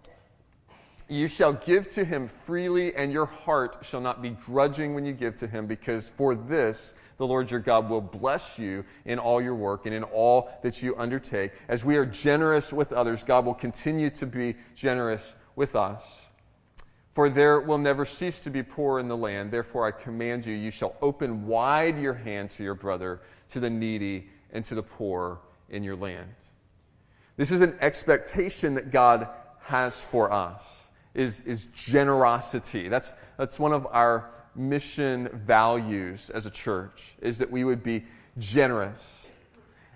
You 1.07 1.27
shall 1.27 1.53
give 1.53 1.89
to 1.91 2.03
him 2.03 2.27
freely, 2.27 2.93
and 2.93 3.11
your 3.11 3.25
heart 3.25 3.77
shall 3.81 4.01
not 4.01 4.21
be 4.21 4.31
grudging 4.31 4.93
when 4.93 5.05
you 5.05 5.13
give 5.13 5.37
to 5.37 5.47
him, 5.47 5.65
because 5.65 6.09
for 6.09 6.35
this 6.35 6.93
the 7.17 7.25
Lord 7.25 7.51
your 7.51 7.59
God 7.61 7.89
will 7.89 8.01
bless 8.01 8.59
you 8.59 8.85
in 9.05 9.17
all 9.17 9.41
your 9.41 9.55
work 9.55 9.85
and 9.85 9.95
in 9.95 10.03
all 10.03 10.51
that 10.61 10.83
you 10.83 10.95
undertake. 10.97 11.51
As 11.67 11.83
we 11.83 11.95
are 11.95 12.05
generous 12.05 12.71
with 12.71 12.93
others, 12.93 13.23
God 13.23 13.45
will 13.45 13.53
continue 13.53 14.09
to 14.11 14.25
be 14.25 14.55
generous 14.75 15.35
with 15.55 15.75
us. 15.75 16.28
For 17.19 17.29
there 17.29 17.59
will 17.59 17.79
never 17.79 18.05
cease 18.05 18.39
to 18.39 18.49
be 18.49 18.63
poor 18.63 18.97
in 18.97 19.09
the 19.09 19.17
land. 19.17 19.51
Therefore, 19.51 19.85
I 19.85 19.91
command 19.91 20.45
you, 20.45 20.55
you 20.55 20.71
shall 20.71 20.95
open 21.01 21.47
wide 21.47 21.99
your 21.99 22.13
hand 22.13 22.49
to 22.51 22.63
your 22.63 22.75
brother, 22.75 23.19
to 23.49 23.59
the 23.59 23.69
needy, 23.69 24.29
and 24.53 24.63
to 24.63 24.73
the 24.73 24.83
poor 24.83 25.41
in 25.69 25.83
your 25.83 25.97
land. 25.97 26.33
This 27.35 27.51
is 27.51 27.59
an 27.59 27.77
expectation 27.81 28.73
that 28.75 28.89
God 28.89 29.27
has 29.63 30.01
for 30.01 30.31
us, 30.31 30.91
is, 31.13 31.43
is 31.43 31.65
generosity. 31.75 32.87
That's, 32.87 33.13
that's 33.35 33.59
one 33.59 33.73
of 33.73 33.85
our 33.87 34.31
mission 34.55 35.27
values 35.33 36.29
as 36.29 36.45
a 36.45 36.51
church, 36.51 37.15
is 37.21 37.37
that 37.39 37.51
we 37.51 37.65
would 37.65 37.83
be 37.83 38.05
generous. 38.37 39.29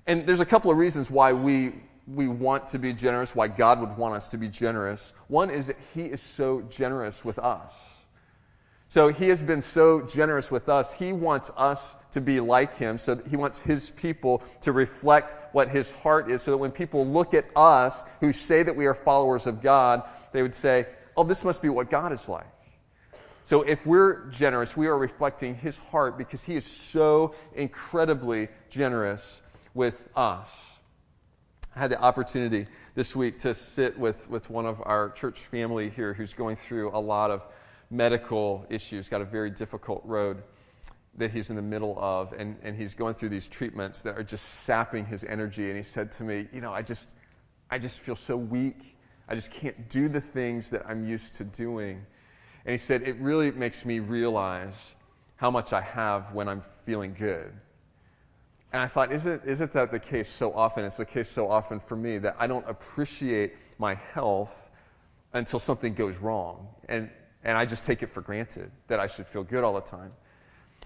And 0.07 0.27
there's 0.27 0.41
a 0.41 0.45
couple 0.45 0.71
of 0.71 0.77
reasons 0.77 1.09
why 1.09 1.31
we, 1.31 1.71
we 2.07 2.27
want 2.27 2.67
to 2.69 2.79
be 2.79 2.93
generous, 2.93 3.35
why 3.35 3.47
God 3.47 3.79
would 3.79 3.97
want 3.97 4.15
us 4.15 4.27
to 4.29 4.37
be 4.37 4.49
generous. 4.49 5.13
One 5.27 5.49
is 5.49 5.67
that 5.67 5.77
He 5.93 6.03
is 6.03 6.21
so 6.21 6.61
generous 6.63 7.23
with 7.23 7.39
us. 7.39 8.03
So 8.93 9.07
he 9.07 9.29
has 9.29 9.41
been 9.41 9.63
so 9.63 10.05
generous 10.05 10.51
with 10.51 10.69
us. 10.69 10.93
He 10.93 11.13
wants 11.13 11.49
us 11.57 11.97
to 12.11 12.21
be 12.21 12.39
like 12.39 12.77
him. 12.77 12.99
So 12.99 13.19
he 13.27 13.35
wants 13.35 13.59
his 13.59 13.89
people 13.89 14.43
to 14.61 14.71
reflect 14.71 15.35
what 15.51 15.67
his 15.67 15.99
heart 15.99 16.29
is 16.29 16.43
so 16.43 16.51
that 16.51 16.59
when 16.59 16.69
people 16.69 17.03
look 17.03 17.33
at 17.33 17.45
us 17.55 18.05
who 18.19 18.31
say 18.31 18.61
that 18.61 18.75
we 18.75 18.85
are 18.85 18.93
followers 18.93 19.47
of 19.47 19.61
God, 19.61 20.03
they 20.31 20.43
would 20.43 20.53
say, 20.53 20.85
oh, 21.17 21.23
this 21.23 21.43
must 21.43 21.63
be 21.63 21.69
what 21.69 21.89
God 21.89 22.11
is 22.11 22.29
like. 22.29 22.45
So 23.45 23.63
if 23.63 23.87
we're 23.87 24.27
generous, 24.27 24.77
we 24.77 24.85
are 24.85 24.97
reflecting 24.99 25.55
his 25.55 25.79
heart 25.79 26.15
because 26.15 26.43
he 26.43 26.55
is 26.55 26.63
so 26.63 27.33
incredibly 27.55 28.49
generous 28.69 29.41
with 29.73 30.07
us. 30.15 30.79
Had 31.75 31.89
the 31.89 31.99
opportunity 31.99 32.67
this 32.93 33.15
week 33.15 33.39
to 33.39 33.55
sit 33.55 33.97
with, 33.97 34.29
with 34.29 34.49
one 34.51 34.67
of 34.67 34.81
our 34.85 35.09
church 35.09 35.39
family 35.39 35.89
here 35.89 36.13
who's 36.13 36.33
going 36.33 36.55
through 36.55 36.95
a 36.95 36.99
lot 36.99 37.31
of 37.31 37.47
medical 37.89 38.65
issues, 38.69 39.09
got 39.09 39.21
a 39.21 39.25
very 39.25 39.49
difficult 39.49 40.01
road 40.05 40.43
that 41.17 41.31
he's 41.31 41.49
in 41.49 41.55
the 41.55 41.61
middle 41.63 41.97
of, 41.99 42.33
and, 42.33 42.57
and 42.63 42.75
he's 42.75 42.93
going 42.93 43.13
through 43.13 43.29
these 43.29 43.47
treatments 43.47 44.03
that 44.03 44.17
are 44.17 44.23
just 44.23 44.45
sapping 44.45 45.05
his 45.05 45.23
energy. 45.23 45.67
And 45.67 45.77
he 45.77 45.83
said 45.83 46.11
to 46.13 46.23
me, 46.23 46.47
You 46.51 46.61
know, 46.61 46.73
I 46.73 46.81
just, 46.81 47.13
I 47.69 47.79
just 47.79 47.99
feel 47.99 48.15
so 48.15 48.37
weak. 48.37 48.97
I 49.27 49.35
just 49.35 49.51
can't 49.51 49.89
do 49.89 50.09
the 50.09 50.21
things 50.21 50.69
that 50.71 50.83
I'm 50.87 51.07
used 51.07 51.35
to 51.35 51.43
doing. 51.43 52.05
And 52.65 52.71
he 52.71 52.77
said, 52.77 53.03
It 53.03 53.17
really 53.17 53.51
makes 53.51 53.85
me 53.85 53.99
realize 53.99 54.95
how 55.37 55.51
much 55.51 55.73
I 55.73 55.81
have 55.81 56.33
when 56.33 56.47
I'm 56.47 56.61
feeling 56.61 57.13
good. 57.13 57.51
And 58.73 58.81
I 58.81 58.87
thought, 58.87 59.11
isn't, 59.11 59.45
isn't 59.45 59.71
that 59.73 59.91
the 59.91 59.99
case 59.99 60.27
so 60.27 60.51
often? 60.51 60.83
It's 60.83 60.97
the 60.97 61.05
case 61.05 61.29
so 61.29 61.47
often 61.49 61.79
for 61.79 61.95
me 61.95 62.17
that 62.17 62.35
I 62.39 62.47
don't 62.47 62.67
appreciate 62.67 63.53
my 63.77 63.93
health 63.93 64.71
until 65.33 65.59
something 65.59 65.93
goes 65.93 66.17
wrong. 66.17 66.67
And, 66.89 67.11
and 67.43 67.55
I 67.55 67.65
just 67.65 67.85
take 67.85 68.01
it 68.01 68.07
for 68.07 68.21
granted 68.21 68.71
that 68.87 68.99
I 68.99 69.05
should 69.05 69.27
feel 69.27 69.43
good 69.43 69.63
all 69.63 69.75
the 69.75 69.81
time. 69.81 70.11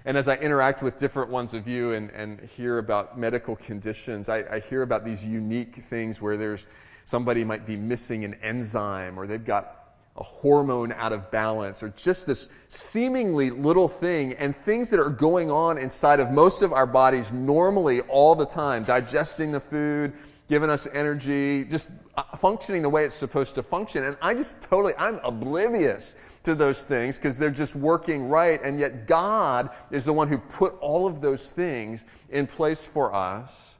And 0.04 0.18
as 0.18 0.28
I 0.28 0.36
interact 0.36 0.84
with 0.84 0.98
different 0.98 1.32
ones 1.32 1.54
of 1.54 1.66
you 1.66 1.94
and, 1.94 2.10
and 2.12 2.42
hear 2.42 2.78
about 2.78 3.18
medical 3.18 3.56
conditions, 3.56 4.28
I, 4.28 4.40
I 4.56 4.60
hear 4.60 4.82
about 4.82 5.06
these 5.06 5.26
unique 5.26 5.76
things 5.76 6.22
where 6.22 6.36
there's 6.36 6.68
somebody 7.06 7.46
might 7.46 7.66
be 7.66 7.78
missing 7.78 8.26
an 8.26 8.34
enzyme 8.36 9.18
or 9.18 9.28
they've 9.28 9.44
got 9.44 9.77
a 10.18 10.24
hormone 10.24 10.92
out 10.94 11.14
of 11.14 11.30
balance 11.32 11.84
or 11.84 11.90
just 11.90 12.26
this 12.26 12.50
seemingly 12.70 13.50
little 13.50 13.88
thing 13.88 14.34
and 14.34 14.56
things 14.56 14.90
that 14.90 15.00
are 15.00 15.10
going 15.10 15.52
on 15.52 15.78
inside 15.78 16.20
of 16.20 16.32
most 16.32 16.62
of 16.62 16.74
our 16.74 16.88
bodies 16.88 17.32
normally 17.32 18.02
all 18.02 18.36
the 18.36 18.46
time, 18.46 18.84
digesting 18.84 19.52
the 19.52 19.60
food, 19.60 20.14
giving 20.48 20.70
us 20.70 20.88
energy, 20.94 21.66
just 21.66 21.92
uh, 22.16 22.24
functioning 22.36 22.82
the 22.82 22.90
way 22.90 23.06
it's 23.06 23.14
supposed 23.14 23.54
to 23.56 23.64
function. 23.64 24.04
And 24.06 24.18
I 24.22 24.34
just 24.34 24.62
totally, 24.62 24.94
I'm 24.98 25.20
oblivious 25.24 26.16
to 26.44 26.56
those 26.56 26.86
things 26.86 27.18
because 27.18 27.38
they're 27.38 27.52
just 27.52 27.76
working 27.76 28.28
right. 28.28 28.60
And 28.64 28.80
yet 28.80 29.08
God 29.08 29.70
is 29.92 30.06
the 30.06 30.14
one 30.14 30.28
who 30.28 30.38
put 30.38 30.74
all 30.80 31.06
of 31.06 31.22
those 31.22 31.50
things 31.50 32.06
in 32.30 32.48
place 32.48 32.86
for 32.86 33.14
us. 33.14 33.80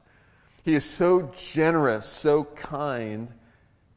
He 0.62 0.74
is 0.74 0.84
so 0.84 1.32
generous, 1.34 2.04
so 2.04 2.44
kind 2.44 3.32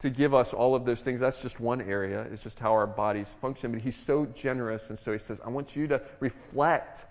to 0.02 0.10
give 0.10 0.34
us 0.34 0.52
all 0.52 0.74
of 0.74 0.84
those 0.84 1.04
things. 1.04 1.20
That's 1.20 1.40
just 1.40 1.60
one 1.60 1.80
area. 1.80 2.26
It's 2.32 2.42
just 2.42 2.58
how 2.58 2.72
our 2.72 2.88
bodies 2.88 3.34
function. 3.34 3.70
But 3.70 3.82
He's 3.82 3.96
so 3.96 4.26
generous. 4.26 4.90
And 4.90 4.98
so 4.98 5.12
He 5.12 5.18
says, 5.18 5.40
I 5.44 5.48
want 5.48 5.76
you 5.76 5.86
to 5.86 6.02
reflect 6.18 7.06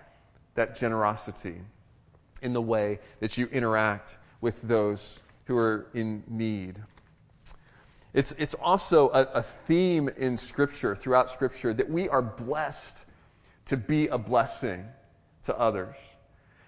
that 0.56 0.76
generosity 0.76 1.56
in 2.42 2.52
the 2.52 2.62
way 2.62 3.00
that 3.22 3.38
you 3.38 3.48
interact 3.48 4.18
with 4.42 4.62
those 4.64 5.20
who 5.46 5.58
are 5.58 5.88
in 5.94 6.24
need. 6.28 6.82
It's, 8.14 8.34
it's 8.34 8.56
also 8.56 9.10
a, 9.12 9.22
a 9.36 9.42
theme 9.42 10.10
in 10.18 10.36
Scripture, 10.36 10.94
throughout 10.94 11.30
Scripture, 11.30 11.74
that 11.74 11.90
we 11.90 12.10
are 12.10 12.22
blessed 12.22 13.06
to 13.66 13.78
be 13.78 14.08
a 14.08 14.18
blessing 14.18 14.86
to 15.44 15.58
others. 15.58 15.96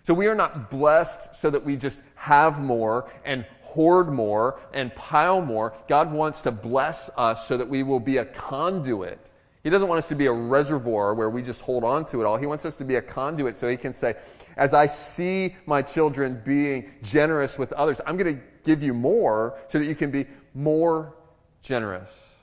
So 0.04 0.14
we 0.14 0.28
are 0.28 0.36
not 0.36 0.70
blessed 0.70 1.34
so 1.34 1.50
that 1.50 1.64
we 1.64 1.78
just 1.78 2.04
have 2.16 2.62
more 2.62 3.10
and 3.24 3.46
hoard 3.62 4.10
more 4.10 4.60
and 4.74 4.94
pile 4.96 5.42
more. 5.42 5.74
God 5.88 6.12
wants 6.12 6.42
to 6.42 6.52
bless 6.52 7.10
us 7.16 7.48
so 7.48 7.56
that 7.56 7.70
we 7.70 7.84
will 7.84 8.02
be 8.02 8.18
a 8.18 8.26
conduit. 8.26 9.30
He 9.64 9.70
doesn't 9.70 9.88
want 9.88 10.00
us 10.00 10.08
to 10.10 10.16
be 10.16 10.26
a 10.26 10.34
reservoir 10.34 11.14
where 11.14 11.30
we 11.30 11.42
just 11.42 11.62
hold 11.62 11.86
on 11.86 12.04
to 12.08 12.20
it 12.20 12.26
all. 12.26 12.36
He 12.36 12.46
wants 12.46 12.66
us 12.66 12.76
to 12.78 12.84
be 12.84 12.96
a 12.96 13.02
conduit 13.02 13.56
so 13.56 13.70
he 13.70 13.78
can 13.78 13.94
say, 13.94 14.16
as 14.58 14.74
I 14.74 14.88
see 14.88 15.56
my 15.66 15.82
children 15.82 16.42
being 16.44 16.92
generous 17.02 17.58
with 17.58 17.72
others, 17.72 18.02
I'm 18.06 18.18
going 18.18 18.36
to 18.36 18.44
give 18.66 18.84
you 18.84 18.94
more 18.94 19.58
so 19.68 19.80
that 19.80 19.86
you 19.86 19.96
can 19.96 20.12
be 20.12 20.26
more 20.54 21.16
generous. 21.62 22.40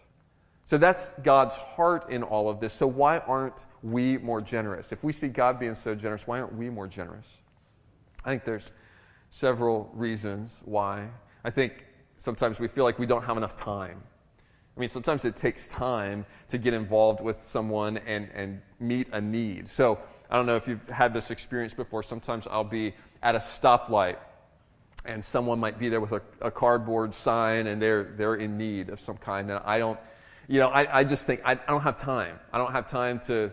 So 0.65 0.79
that's 0.79 1.13
God's 1.19 1.59
heart 1.59 2.09
in 2.09 2.23
all 2.23 2.49
of 2.49 2.59
this. 2.59 2.73
So 2.73 2.87
why 2.87 3.19
aren't 3.19 3.67
we 3.83 4.17
more 4.17 4.41
generous? 4.41 4.93
If 4.93 5.05
we 5.05 5.13
see 5.13 5.29
God 5.29 5.61
being 5.61 5.75
so 5.75 5.95
generous, 5.95 6.27
why 6.27 6.41
aren't 6.41 6.55
we 6.55 6.71
more 6.71 6.87
generous? 6.87 7.40
I 8.25 8.31
think 8.31 8.45
there's 8.45 8.71
several 9.31 9.91
reasons 9.95 10.63
why. 10.65 11.09
I 11.45 11.51
think 11.51 11.87
sometimes 12.17 12.61
we 12.61 12.69
feel 12.69 12.85
like 12.85 12.99
we 12.99 13.07
don't 13.07 13.25
have 13.25 13.37
enough 13.37 13.57
time. 13.57 14.03
I 14.77 14.81
mean, 14.81 14.89
sometimes 14.89 15.25
it 15.25 15.37
takes 15.37 15.69
time 15.69 16.27
to 16.49 16.59
get 16.59 16.75
involved 16.75 17.23
with 17.23 17.37
someone 17.37 17.99
and, 17.99 18.29
and 18.35 18.63
meet 18.79 19.09
a 19.13 19.21
need. 19.21 19.69
So 19.69 19.99
I 20.31 20.37
don't 20.37 20.47
know 20.47 20.57
if 20.57 20.69
you've 20.69 20.89
had 20.89 21.13
this 21.13 21.31
experience 21.31 21.75
before. 21.75 22.03
Sometimes 22.03 22.47
I'll 22.51 22.65
be 22.65 22.95
at 23.23 23.35
a 23.35 23.39
stoplight 23.39 24.17
and 25.05 25.25
someone 25.25 25.59
might 25.59 25.79
be 25.79 25.89
there 25.89 26.01
with 26.01 26.13
a, 26.13 26.23
a, 26.41 26.51
cardboard 26.51 27.15
sign 27.15 27.67
and 27.67 27.81
they're, 27.81 28.05
they're 28.05 28.35
in 28.35 28.59
need 28.59 28.91
of 28.91 29.01
some 29.01 29.17
kind. 29.17 29.51
And 29.51 29.61
I 29.65 29.79
don't, 29.79 29.99
you 30.47 30.61
know, 30.61 30.69
I, 30.69 31.01
I 31.01 31.05
just 31.05 31.27
think 31.27 31.41
I, 31.45 31.53
I 31.53 31.67
don't 31.67 31.81
have 31.83 31.97
time. 31.97 32.39
I 32.53 32.59
don't 32.59 32.73
have 32.73 32.87
time 32.87 33.19
to 33.21 33.51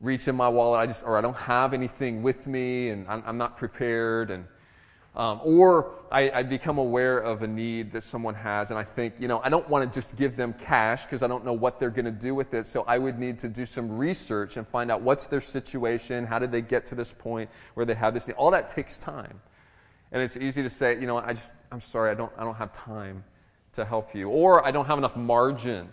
reach 0.00 0.28
in 0.28 0.36
my 0.36 0.48
wallet. 0.48 0.80
I 0.80 0.86
just, 0.86 1.04
or 1.04 1.16
I 1.16 1.20
don't 1.20 1.36
have 1.36 1.72
anything 1.72 2.22
with 2.22 2.46
me 2.46 2.90
and 2.90 3.08
I'm, 3.08 3.22
I'm 3.26 3.38
not 3.38 3.56
prepared. 3.56 4.30
And, 4.30 4.46
um, 5.16 5.40
or 5.44 5.92
I, 6.10 6.30
I, 6.30 6.42
become 6.42 6.78
aware 6.78 7.18
of 7.18 7.42
a 7.42 7.46
need 7.46 7.92
that 7.92 8.02
someone 8.02 8.34
has 8.34 8.70
and 8.70 8.78
I 8.78 8.82
think, 8.82 9.14
you 9.20 9.28
know, 9.28 9.40
I 9.44 9.48
don't 9.48 9.68
want 9.68 9.90
to 9.90 9.96
just 9.96 10.16
give 10.16 10.34
them 10.34 10.52
cash 10.54 11.04
because 11.04 11.22
I 11.22 11.28
don't 11.28 11.44
know 11.44 11.52
what 11.52 11.78
they're 11.78 11.90
going 11.90 12.04
to 12.04 12.10
do 12.10 12.34
with 12.34 12.52
it. 12.52 12.66
So 12.66 12.84
I 12.88 12.98
would 12.98 13.18
need 13.18 13.38
to 13.38 13.48
do 13.48 13.64
some 13.64 13.96
research 13.96 14.56
and 14.56 14.66
find 14.66 14.90
out 14.90 15.02
what's 15.02 15.28
their 15.28 15.40
situation. 15.40 16.26
How 16.26 16.40
did 16.40 16.50
they 16.50 16.62
get 16.62 16.84
to 16.86 16.96
this 16.96 17.12
point 17.12 17.48
where 17.74 17.86
they 17.86 17.94
have 17.94 18.12
this 18.12 18.26
need? 18.26 18.34
All 18.34 18.50
that 18.50 18.68
takes 18.68 18.98
time. 18.98 19.40
And 20.10 20.22
it's 20.22 20.36
easy 20.36 20.62
to 20.62 20.70
say, 20.70 20.98
you 21.00 21.06
know, 21.06 21.18
I 21.18 21.32
just, 21.32 21.52
I'm 21.72 21.80
sorry, 21.80 22.10
I 22.10 22.14
don't, 22.14 22.32
I 22.36 22.44
don't 22.44 22.54
have 22.54 22.72
time 22.72 23.24
to 23.74 23.84
help 23.84 24.14
you. 24.14 24.30
Or 24.30 24.64
I 24.66 24.70
don't 24.70 24.86
have 24.86 24.98
enough 24.98 25.16
margin 25.16 25.88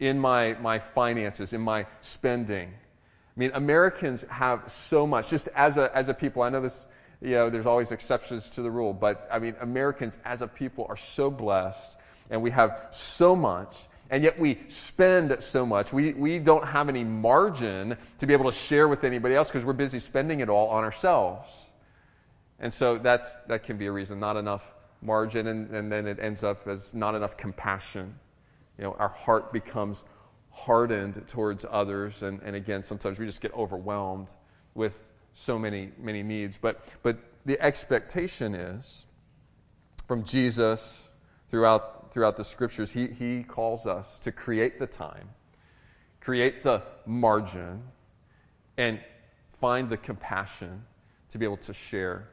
in 0.00 0.18
my, 0.18 0.54
my 0.60 0.78
finances, 0.78 1.52
in 1.52 1.60
my 1.60 1.86
spending. 2.00 2.72
I 3.40 3.42
mean, 3.42 3.52
Americans 3.54 4.24
have 4.24 4.70
so 4.70 5.06
much, 5.06 5.30
just 5.30 5.48
as 5.54 5.78
a, 5.78 5.90
as 5.96 6.10
a 6.10 6.14
people, 6.14 6.42
I 6.42 6.50
know 6.50 6.60
this, 6.60 6.88
you 7.22 7.30
know, 7.30 7.48
there's 7.48 7.64
always 7.64 7.90
exceptions 7.90 8.50
to 8.50 8.60
the 8.60 8.70
rule, 8.70 8.92
but 8.92 9.26
I 9.32 9.38
mean, 9.38 9.56
Americans 9.62 10.18
as 10.26 10.42
a 10.42 10.46
people 10.46 10.84
are 10.90 10.96
so 10.98 11.30
blessed 11.30 11.96
and 12.28 12.42
we 12.42 12.50
have 12.50 12.88
so 12.90 13.34
much 13.34 13.88
and 14.10 14.22
yet 14.22 14.38
we 14.38 14.58
spend 14.68 15.42
so 15.42 15.64
much. 15.64 15.90
We, 15.90 16.12
we 16.12 16.38
don't 16.38 16.66
have 16.66 16.90
any 16.90 17.02
margin 17.02 17.96
to 18.18 18.26
be 18.26 18.34
able 18.34 18.44
to 18.50 18.54
share 18.54 18.88
with 18.88 19.04
anybody 19.04 19.34
else 19.34 19.48
because 19.48 19.64
we're 19.64 19.72
busy 19.72 20.00
spending 20.00 20.40
it 20.40 20.50
all 20.50 20.68
on 20.68 20.84
ourselves. 20.84 21.72
And 22.58 22.74
so 22.74 22.98
that's, 22.98 23.36
that 23.48 23.62
can 23.62 23.78
be 23.78 23.86
a 23.86 23.92
reason, 23.92 24.20
not 24.20 24.36
enough 24.36 24.74
margin, 25.00 25.46
and, 25.46 25.70
and 25.70 25.90
then 25.90 26.06
it 26.06 26.18
ends 26.20 26.44
up 26.44 26.68
as 26.68 26.94
not 26.94 27.14
enough 27.14 27.38
compassion. 27.38 28.16
You 28.76 28.84
know, 28.84 28.96
our 28.98 29.08
heart 29.08 29.50
becomes 29.50 30.04
hardened 30.50 31.26
towards 31.28 31.64
others, 31.68 32.22
and, 32.22 32.40
and 32.42 32.56
again, 32.56 32.82
sometimes 32.82 33.18
we 33.18 33.26
just 33.26 33.40
get 33.40 33.54
overwhelmed 33.54 34.32
with 34.74 35.10
so 35.32 35.58
many, 35.58 35.90
many 35.98 36.22
needs. 36.22 36.56
But, 36.56 36.84
but 37.02 37.18
the 37.46 37.60
expectation 37.60 38.54
is 38.54 39.06
from 40.06 40.24
Jesus 40.24 41.10
throughout, 41.48 42.12
throughout 42.12 42.36
the 42.36 42.44
scriptures, 42.44 42.92
he, 42.92 43.08
he 43.08 43.42
calls 43.42 43.86
us 43.86 44.18
to 44.20 44.32
create 44.32 44.78
the 44.78 44.86
time, 44.86 45.28
create 46.20 46.62
the 46.62 46.82
margin, 47.06 47.82
and 48.76 49.00
find 49.52 49.88
the 49.88 49.96
compassion 49.96 50.84
to 51.30 51.38
be 51.38 51.44
able 51.44 51.56
to 51.58 51.72
share 51.72 52.28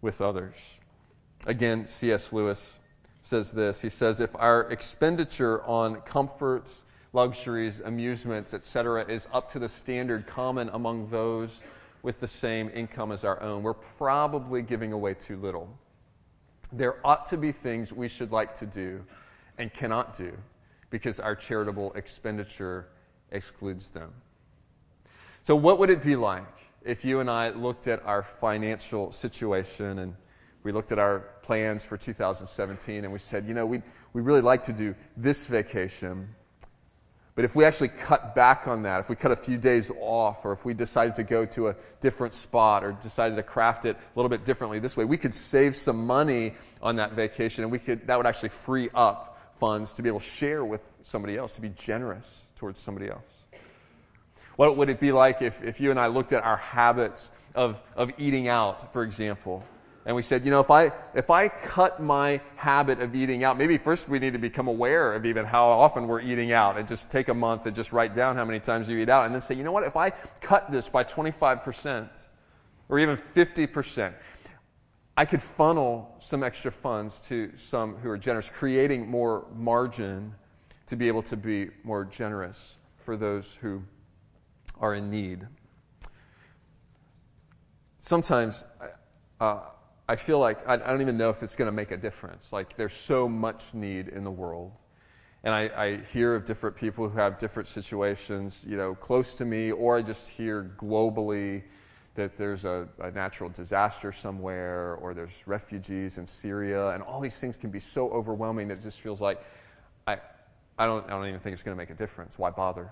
with 0.00 0.20
others. 0.20 0.80
Again, 1.46 1.86
C.S. 1.86 2.32
Lewis 2.32 2.78
says 3.22 3.52
this. 3.52 3.82
He 3.82 3.88
says, 3.88 4.20
If 4.20 4.34
our 4.36 4.62
expenditure 4.70 5.62
on 5.64 6.00
comforts, 6.02 6.84
luxuries, 7.12 7.80
amusements, 7.80 8.54
etc., 8.54 9.04
is 9.06 9.28
up 9.32 9.50
to 9.52 9.58
the 9.58 9.68
standard 9.68 10.26
common 10.26 10.68
among 10.70 11.10
those 11.10 11.62
with 12.02 12.20
the 12.20 12.26
same 12.26 12.70
income 12.72 13.12
as 13.12 13.24
our 13.24 13.42
own, 13.42 13.62
we're 13.62 13.74
probably 13.74 14.62
giving 14.62 14.92
away 14.92 15.14
too 15.14 15.36
little. 15.36 15.68
There 16.72 17.04
ought 17.04 17.26
to 17.26 17.36
be 17.36 17.52
things 17.52 17.92
we 17.92 18.08
should 18.08 18.32
like 18.32 18.54
to 18.56 18.66
do 18.66 19.04
and 19.58 19.72
cannot 19.72 20.16
do 20.16 20.36
because 20.88 21.20
our 21.20 21.34
charitable 21.34 21.92
expenditure 21.94 22.88
excludes 23.30 23.90
them. 23.90 24.12
So, 25.42 25.56
what 25.56 25.78
would 25.78 25.90
it 25.90 26.02
be 26.02 26.16
like 26.16 26.46
if 26.82 27.04
you 27.04 27.20
and 27.20 27.30
I 27.30 27.50
looked 27.50 27.86
at 27.86 28.04
our 28.06 28.22
financial 28.22 29.10
situation 29.10 29.98
and 29.98 30.14
we 30.62 30.72
looked 30.72 30.92
at 30.92 30.98
our 30.98 31.20
plans 31.42 31.84
for 31.84 31.96
2017 31.96 33.04
and 33.04 33.12
we 33.12 33.18
said, 33.18 33.46
you 33.46 33.54
know, 33.54 33.66
we 33.66 33.82
we 34.12 34.22
really 34.22 34.40
like 34.40 34.62
to 34.64 34.72
do 34.72 34.94
this 35.16 35.46
vacation, 35.46 36.28
but 37.40 37.46
if 37.46 37.56
we 37.56 37.64
actually 37.64 37.88
cut 37.88 38.34
back 38.34 38.68
on 38.68 38.82
that, 38.82 39.00
if 39.00 39.08
we 39.08 39.16
cut 39.16 39.32
a 39.32 39.36
few 39.36 39.56
days 39.56 39.90
off, 39.98 40.44
or 40.44 40.52
if 40.52 40.66
we 40.66 40.74
decided 40.74 41.14
to 41.14 41.22
go 41.22 41.46
to 41.46 41.68
a 41.68 41.76
different 42.02 42.34
spot 42.34 42.84
or 42.84 42.92
decided 42.92 43.34
to 43.36 43.42
craft 43.42 43.86
it 43.86 43.96
a 43.96 44.00
little 44.14 44.28
bit 44.28 44.44
differently 44.44 44.78
this 44.78 44.94
way, 44.94 45.06
we 45.06 45.16
could 45.16 45.32
save 45.32 45.74
some 45.74 46.06
money 46.06 46.52
on 46.82 46.96
that 46.96 47.12
vacation 47.12 47.64
and 47.64 47.72
we 47.72 47.78
could, 47.78 48.06
that 48.08 48.18
would 48.18 48.26
actually 48.26 48.50
free 48.50 48.90
up 48.94 49.40
funds 49.56 49.94
to 49.94 50.02
be 50.02 50.10
able 50.10 50.18
to 50.18 50.24
share 50.26 50.66
with 50.66 50.92
somebody 51.00 51.38
else, 51.38 51.52
to 51.52 51.62
be 51.62 51.70
generous 51.70 52.44
towards 52.56 52.78
somebody 52.78 53.08
else. 53.08 53.46
What 54.56 54.76
would 54.76 54.90
it 54.90 55.00
be 55.00 55.10
like 55.10 55.40
if, 55.40 55.64
if 55.64 55.80
you 55.80 55.90
and 55.90 55.98
I 55.98 56.08
looked 56.08 56.34
at 56.34 56.42
our 56.42 56.58
habits 56.58 57.32
of, 57.54 57.82
of 57.96 58.12
eating 58.18 58.48
out, 58.48 58.92
for 58.92 59.02
example? 59.02 59.64
And 60.10 60.16
we 60.16 60.22
said, 60.22 60.44
you 60.44 60.50
know, 60.50 60.58
if 60.58 60.72
I, 60.72 60.90
if 61.14 61.30
I 61.30 61.46
cut 61.46 62.02
my 62.02 62.40
habit 62.56 63.00
of 63.00 63.14
eating 63.14 63.44
out, 63.44 63.56
maybe 63.56 63.78
first 63.78 64.08
we 64.08 64.18
need 64.18 64.32
to 64.32 64.40
become 64.40 64.66
aware 64.66 65.14
of 65.14 65.24
even 65.24 65.44
how 65.44 65.68
often 65.68 66.08
we're 66.08 66.20
eating 66.20 66.50
out 66.50 66.76
and 66.76 66.88
just 66.88 67.12
take 67.12 67.28
a 67.28 67.34
month 67.34 67.66
and 67.66 67.76
just 67.76 67.92
write 67.92 68.12
down 68.12 68.34
how 68.34 68.44
many 68.44 68.58
times 68.58 68.90
you 68.90 68.98
eat 68.98 69.08
out 69.08 69.26
and 69.26 69.32
then 69.32 69.40
say, 69.40 69.54
you 69.54 69.62
know 69.62 69.70
what, 69.70 69.84
if 69.84 69.96
I 69.96 70.10
cut 70.40 70.68
this 70.72 70.88
by 70.88 71.04
25% 71.04 72.28
or 72.88 72.98
even 72.98 73.16
50%, 73.16 74.12
I 75.16 75.24
could 75.24 75.40
funnel 75.40 76.16
some 76.18 76.42
extra 76.42 76.72
funds 76.72 77.28
to 77.28 77.52
some 77.54 77.94
who 77.94 78.10
are 78.10 78.18
generous, 78.18 78.48
creating 78.48 79.08
more 79.08 79.46
margin 79.54 80.34
to 80.86 80.96
be 80.96 81.06
able 81.06 81.22
to 81.22 81.36
be 81.36 81.68
more 81.84 82.04
generous 82.04 82.78
for 82.98 83.16
those 83.16 83.54
who 83.54 83.80
are 84.80 84.92
in 84.92 85.08
need. 85.08 85.46
Sometimes, 87.98 88.64
uh, 89.38 89.60
I 90.10 90.16
feel 90.16 90.40
like 90.40 90.68
I, 90.68 90.74
I 90.74 90.76
don't 90.78 91.02
even 91.02 91.16
know 91.16 91.30
if 91.30 91.40
it's 91.40 91.54
going 91.54 91.70
to 91.70 91.72
make 91.72 91.92
a 91.92 91.96
difference. 91.96 92.52
Like, 92.52 92.74
there's 92.74 92.92
so 92.92 93.28
much 93.28 93.74
need 93.74 94.08
in 94.08 94.24
the 94.24 94.30
world. 94.30 94.72
And 95.44 95.54
I, 95.54 95.70
I, 95.76 95.96
hear 95.98 96.34
of 96.34 96.44
different 96.44 96.74
people 96.74 97.08
who 97.08 97.16
have 97.16 97.38
different 97.38 97.68
situations, 97.68 98.66
you 98.68 98.76
know, 98.76 98.96
close 98.96 99.36
to 99.36 99.44
me, 99.44 99.70
or 99.70 99.98
I 99.98 100.02
just 100.02 100.28
hear 100.30 100.74
globally 100.76 101.62
that 102.16 102.36
there's 102.36 102.64
a, 102.64 102.88
a, 102.98 103.12
natural 103.12 103.50
disaster 103.50 104.10
somewhere, 104.10 104.96
or 104.96 105.14
there's 105.14 105.46
refugees 105.46 106.18
in 106.18 106.26
Syria, 106.26 106.88
and 106.88 107.04
all 107.04 107.20
these 107.20 107.40
things 107.40 107.56
can 107.56 107.70
be 107.70 107.78
so 107.78 108.10
overwhelming 108.10 108.66
that 108.66 108.78
it 108.78 108.82
just 108.82 109.00
feels 109.00 109.20
like 109.20 109.40
I, 110.08 110.18
I, 110.76 110.86
don't, 110.86 111.06
I 111.06 111.10
don't 111.10 111.28
even 111.28 111.38
think 111.38 111.52
it's 111.52 111.62
going 111.62 111.76
to 111.76 111.80
make 111.80 111.90
a 111.90 111.94
difference. 111.94 112.36
Why 112.36 112.50
bother? 112.50 112.90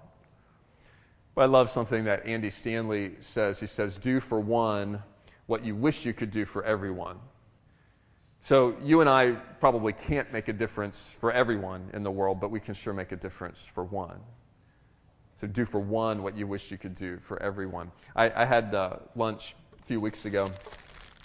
But 1.34 1.42
I 1.42 1.46
love 1.46 1.68
something 1.68 2.04
that 2.04 2.26
Andy 2.26 2.50
Stanley 2.50 3.16
says. 3.18 3.58
He 3.58 3.66
says, 3.66 3.98
Do 3.98 4.20
for 4.20 4.38
one 4.38 5.02
what 5.48 5.64
you 5.64 5.74
wish 5.74 6.06
you 6.06 6.12
could 6.12 6.30
do 6.30 6.44
for 6.44 6.62
everyone. 6.62 7.18
So 8.40 8.76
you 8.84 9.00
and 9.00 9.10
I 9.10 9.32
probably 9.32 9.92
can't 9.92 10.32
make 10.32 10.46
a 10.46 10.52
difference 10.52 11.16
for 11.18 11.32
everyone 11.32 11.90
in 11.92 12.04
the 12.04 12.10
world, 12.10 12.38
but 12.38 12.50
we 12.50 12.60
can 12.60 12.74
sure 12.74 12.94
make 12.94 13.10
a 13.10 13.16
difference 13.16 13.66
for 13.66 13.82
one. 13.82 14.20
So 15.36 15.46
do 15.46 15.64
for 15.64 15.80
one 15.80 16.22
what 16.22 16.36
you 16.36 16.46
wish 16.46 16.70
you 16.70 16.78
could 16.78 16.94
do 16.94 17.18
for 17.18 17.42
everyone. 17.42 17.90
I, 18.14 18.30
I 18.30 18.44
had 18.44 18.74
uh, 18.74 18.96
lunch 19.16 19.56
a 19.80 19.82
few 19.84 20.00
weeks 20.00 20.26
ago 20.26 20.52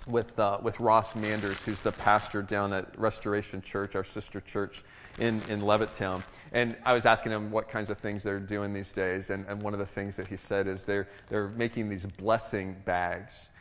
with, 0.08 0.40
uh, 0.40 0.60
with 0.62 0.80
Ross 0.80 1.16
Manders, 1.16 1.66
who's 1.66 1.82
the 1.82 1.92
pastor 1.92 2.42
down 2.42 2.74
at 2.74 2.98
Restoration 2.98 3.62
Church, 3.62 3.96
our 3.96 4.04
sister 4.04 4.40
church 4.40 4.84
in, 5.20 5.42
in 5.50 5.62
Levittown. 5.62 6.24
And 6.52 6.78
I 6.86 6.94
was 6.94 7.06
asking 7.06 7.32
him 7.32 7.52
what 7.52 7.68
kinds 7.68 7.90
of 7.90 7.98
things 7.98 8.24
they're 8.24 8.40
doing 8.40 8.74
these 8.74 8.94
days. 8.94 9.32
And, 9.32 9.46
and 9.48 9.62
one 9.62 9.74
of 9.74 9.80
the 9.80 9.86
things 9.86 10.16
that 10.18 10.28
he 10.28 10.38
said 10.38 10.68
is 10.68 10.86
they're, 10.86 11.08
they're 11.30 11.50
making 11.50 11.90
these 11.90 12.06
blessing 12.06 12.76
bags. 12.86 13.52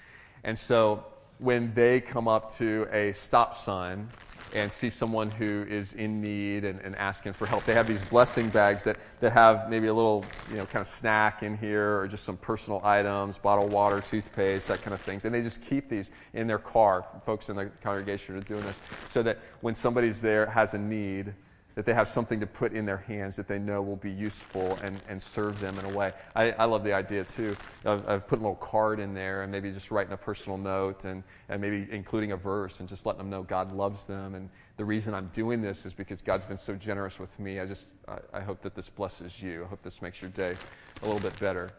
And 0.44 0.58
so 0.58 1.04
when 1.38 1.72
they 1.74 2.00
come 2.00 2.28
up 2.28 2.52
to 2.54 2.88
a 2.92 3.12
stop 3.12 3.54
sign 3.54 4.08
and 4.54 4.70
see 4.70 4.90
someone 4.90 5.30
who 5.30 5.64
is 5.68 5.94
in 5.94 6.20
need 6.20 6.64
and, 6.64 6.80
and, 6.80 6.94
asking 6.96 7.32
for 7.32 7.46
help. 7.46 7.64
They 7.64 7.74
have 7.74 7.86
these 7.86 8.04
blessing 8.04 8.48
bags 8.50 8.84
that, 8.84 8.98
that 9.20 9.32
have 9.32 9.70
maybe 9.70 9.86
a 9.86 9.94
little, 9.94 10.24
you 10.50 10.56
know, 10.56 10.66
kind 10.66 10.80
of 10.80 10.86
snack 10.86 11.42
in 11.42 11.56
here 11.56 11.98
or 11.98 12.06
just 12.06 12.24
some 12.24 12.36
personal 12.36 12.80
items, 12.84 13.38
bottled 13.38 13.72
water, 13.72 14.00
toothpaste, 14.00 14.68
that 14.68 14.82
kind 14.82 14.92
of 14.92 15.00
things. 15.00 15.24
And 15.24 15.34
they 15.34 15.40
just 15.40 15.62
keep 15.62 15.88
these 15.88 16.10
in 16.34 16.46
their 16.46 16.58
car. 16.58 17.06
Folks 17.24 17.48
in 17.48 17.56
the 17.56 17.66
congregation 17.82 18.36
are 18.36 18.40
doing 18.40 18.62
this 18.62 18.80
so 19.08 19.22
that 19.22 19.38
when 19.62 19.74
somebody's 19.74 20.20
there 20.20 20.46
has 20.46 20.74
a 20.74 20.78
need, 20.78 21.34
that 21.74 21.86
they 21.86 21.94
have 21.94 22.08
something 22.08 22.40
to 22.40 22.46
put 22.46 22.72
in 22.72 22.84
their 22.84 22.98
hands 22.98 23.36
that 23.36 23.48
they 23.48 23.58
know 23.58 23.80
will 23.82 23.96
be 23.96 24.10
useful 24.10 24.78
and, 24.82 25.00
and 25.08 25.20
serve 25.20 25.58
them 25.60 25.78
in 25.78 25.84
a 25.86 25.88
way. 25.88 26.12
I, 26.34 26.52
I 26.52 26.64
love 26.66 26.84
the 26.84 26.92
idea 26.92 27.24
too 27.24 27.56
of, 27.84 28.04
of, 28.06 28.26
putting 28.26 28.44
a 28.44 28.48
little 28.48 28.62
card 28.62 29.00
in 29.00 29.14
there 29.14 29.42
and 29.42 29.50
maybe 29.50 29.70
just 29.70 29.90
writing 29.90 30.12
a 30.12 30.16
personal 30.16 30.58
note 30.58 31.04
and, 31.04 31.22
and 31.48 31.60
maybe 31.60 31.86
including 31.90 32.32
a 32.32 32.36
verse 32.36 32.80
and 32.80 32.88
just 32.88 33.06
letting 33.06 33.18
them 33.18 33.30
know 33.30 33.42
God 33.42 33.72
loves 33.72 34.06
them. 34.06 34.34
And 34.34 34.50
the 34.76 34.84
reason 34.84 35.14
I'm 35.14 35.28
doing 35.28 35.62
this 35.62 35.86
is 35.86 35.94
because 35.94 36.20
God's 36.20 36.44
been 36.44 36.56
so 36.56 36.74
generous 36.74 37.18
with 37.18 37.38
me. 37.38 37.60
I 37.60 37.66
just, 37.66 37.86
I, 38.06 38.18
I 38.34 38.40
hope 38.40 38.60
that 38.62 38.74
this 38.74 38.88
blesses 38.88 39.40
you. 39.42 39.64
I 39.64 39.68
hope 39.68 39.82
this 39.82 40.02
makes 40.02 40.20
your 40.20 40.30
day 40.30 40.54
a 41.02 41.06
little 41.06 41.20
bit 41.20 41.38
better. 41.40 41.70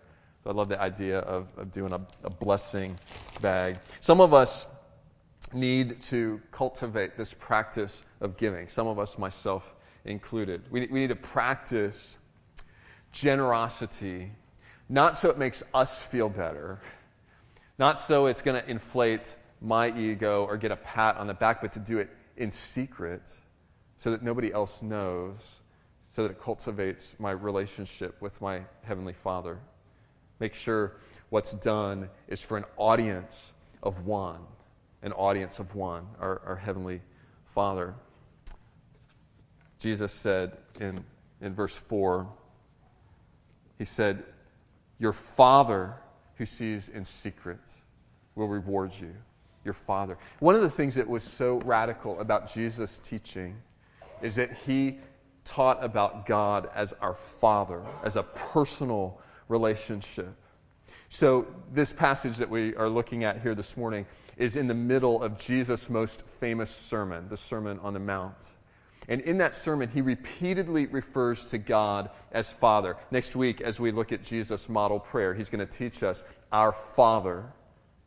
So 0.44 0.50
I 0.50 0.54
love 0.54 0.70
the 0.70 0.82
idea 0.82 1.20
of, 1.20 1.48
of 1.58 1.72
doing 1.72 1.94
a, 1.94 2.02
a 2.24 2.30
blessing 2.30 2.98
bag. 3.42 3.78
Some 4.00 4.20
of 4.20 4.34
us 4.34 4.68
need 5.54 6.02
to 6.02 6.42
cultivate 6.52 7.16
this 7.16 7.34
practice 7.34 8.04
of 8.22 8.38
giving. 8.38 8.68
Some 8.68 8.88
of 8.88 9.00
us, 9.00 9.18
myself, 9.18 9.76
included. 10.06 10.64
We, 10.70 10.88
we 10.88 11.00
need 11.00 11.10
to 11.10 11.16
practice 11.16 12.18
generosity, 13.12 14.32
not 14.90 15.18
so 15.18 15.30
it 15.30 15.38
makes 15.38 15.64
us 15.74 16.06
feel 16.06 16.30
better, 16.30 16.80
not 17.80 18.00
so 18.00 18.26
it's 18.26 18.42
going 18.42 18.62
to 18.62 18.70
inflate 18.70 19.36
my 19.62 19.98
ego 19.98 20.46
or 20.46 20.58
get 20.58 20.72
a 20.72 20.76
pat 20.76 21.18
on 21.18 21.28
the 21.28 21.34
back, 21.34 21.62
but 21.62 21.72
to 21.74 21.80
do 21.80 22.00
it 22.00 22.10
in 22.38 22.52
secret 22.52 23.32
so 23.98 24.12
that 24.12 24.22
nobody 24.22 24.52
else 24.52 24.82
knows, 24.82 25.62
so 26.10 26.24
that 26.24 26.32
it 26.32 26.40
cultivates 26.40 27.16
my 27.20 27.32
relationship 27.32 28.22
with 28.22 28.42
my 28.42 28.62
Heavenly 28.84 29.14
Father. 29.14 29.60
Make 30.40 30.54
sure 30.54 30.98
what's 31.30 31.54
done 31.54 32.10
is 32.28 32.44
for 32.44 32.58
an 32.58 32.66
audience 32.76 33.54
of 33.82 34.06
one, 34.06 34.42
an 35.02 35.14
audience 35.14 35.60
of 35.60 35.76
one, 35.76 36.08
our, 36.20 36.42
our 36.46 36.56
Heavenly 36.58 37.02
Father. 37.46 37.96
Jesus 39.84 40.14
said 40.14 40.54
in, 40.80 41.04
in 41.42 41.54
verse 41.54 41.78
4, 41.78 42.26
He 43.78 43.84
said, 43.84 44.24
Your 44.98 45.12
Father 45.12 45.96
who 46.38 46.46
sees 46.46 46.88
in 46.88 47.04
secret 47.04 47.60
will 48.34 48.48
reward 48.48 48.94
you. 48.98 49.14
Your 49.66 49.74
Father. 49.74 50.18
One 50.40 50.56
of 50.56 50.62
the 50.62 50.70
things 50.70 50.96
that 50.96 51.08
was 51.08 51.22
so 51.22 51.58
radical 51.66 52.18
about 52.22 52.52
Jesus' 52.52 52.98
teaching 53.00 53.58
is 54.22 54.38
that 54.38 54.54
He 54.54 55.00
taught 55.44 55.84
about 55.84 56.26
God 56.26 56.70
as 56.74 56.94
our 57.02 57.14
Father, 57.14 57.84
as 58.06 58.16
a 58.16 58.24
personal 58.24 59.20
relationship. 59.50 60.34
So, 61.10 61.46
this 61.74 61.92
passage 61.92 62.38
that 62.38 62.50
we 62.50 62.74
are 62.76 62.88
looking 62.88 63.26
at 63.26 63.42
here 63.42 63.54
this 63.54 63.76
morning 63.76 64.06
is 64.38 64.56
in 64.56 64.68
the 64.68 64.74
middle 64.74 65.22
of 65.22 65.38
Jesus' 65.38 65.90
most 65.90 66.26
famous 66.26 66.70
sermon, 66.70 67.28
the 67.28 67.38
Sermon 67.38 67.80
on 67.80 67.94
the 67.94 68.00
Mount. 68.00 68.56
And 69.10 69.22
in 69.22 69.38
that 69.40 69.54
sermon, 69.54 69.90
he 69.90 70.02
repeatedly 70.02 70.86
refers 70.86 71.46
to 71.46 71.58
God 71.58 72.10
as 72.32 72.52
Father. 72.52 72.96
Next 73.12 73.36
week, 73.36 73.62
as 73.62 73.80
we 73.80 73.92
look 73.92 74.12
at 74.12 74.24
Jesus' 74.24 74.70
model 74.70 75.00
prayer, 75.00 75.34
he's 75.34 75.50
going 75.50 75.66
to 75.66 75.78
teach 75.78 76.04
us 76.04 76.24
our 76.52 76.72
Father 76.72 77.46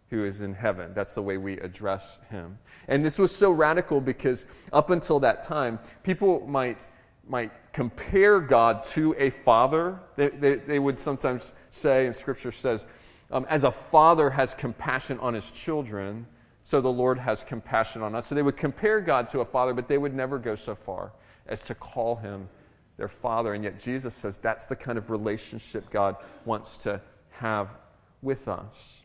who 0.08 0.24
is 0.24 0.40
in 0.40 0.54
heaven. 0.54 0.92
That's 0.94 1.14
the 1.14 1.22
way 1.22 1.36
we 1.36 1.58
address 1.58 2.20
him. 2.30 2.58
And 2.88 3.04
this 3.04 3.18
was 3.18 3.34
so 3.34 3.50
radical 3.50 4.00
because 4.00 4.46
up 4.72 4.90
until 4.90 5.20
that 5.20 5.42
time, 5.42 5.78
people 6.04 6.46
might, 6.46 6.86
might 7.28 7.50
compare 7.72 8.40
God 8.40 8.82
to 8.84 9.14
a 9.18 9.30
father. 9.30 9.98
They, 10.14 10.28
they, 10.28 10.54
they 10.54 10.78
would 10.78 11.00
sometimes 11.00 11.54
say, 11.70 12.06
and 12.06 12.14
scripture 12.14 12.52
says, 12.52 12.86
um, 13.30 13.44
as 13.50 13.64
a 13.64 13.72
father 13.72 14.30
has 14.30 14.54
compassion 14.54 15.18
on 15.18 15.34
his 15.34 15.50
children, 15.50 16.26
so 16.66 16.80
the 16.80 16.90
Lord 16.90 17.20
has 17.20 17.44
compassion 17.44 18.02
on 18.02 18.16
us. 18.16 18.26
So 18.26 18.34
they 18.34 18.42
would 18.42 18.56
compare 18.56 19.00
God 19.00 19.28
to 19.28 19.38
a 19.38 19.44
father, 19.44 19.72
but 19.72 19.86
they 19.86 19.98
would 19.98 20.12
never 20.12 20.36
go 20.36 20.56
so 20.56 20.74
far 20.74 21.12
as 21.46 21.62
to 21.66 21.76
call 21.76 22.16
him 22.16 22.48
their 22.96 23.06
father. 23.06 23.54
And 23.54 23.62
yet 23.62 23.78
Jesus 23.78 24.14
says 24.14 24.40
that's 24.40 24.66
the 24.66 24.74
kind 24.74 24.98
of 24.98 25.12
relationship 25.12 25.88
God 25.90 26.16
wants 26.44 26.78
to 26.78 27.00
have 27.30 27.78
with 28.20 28.48
us. 28.48 29.04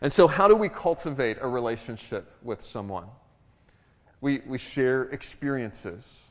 And 0.00 0.12
so, 0.12 0.26
how 0.26 0.48
do 0.48 0.56
we 0.56 0.68
cultivate 0.68 1.36
a 1.40 1.46
relationship 1.46 2.28
with 2.42 2.60
someone? 2.60 3.06
We, 4.20 4.40
we 4.44 4.58
share 4.58 5.04
experiences. 5.04 6.30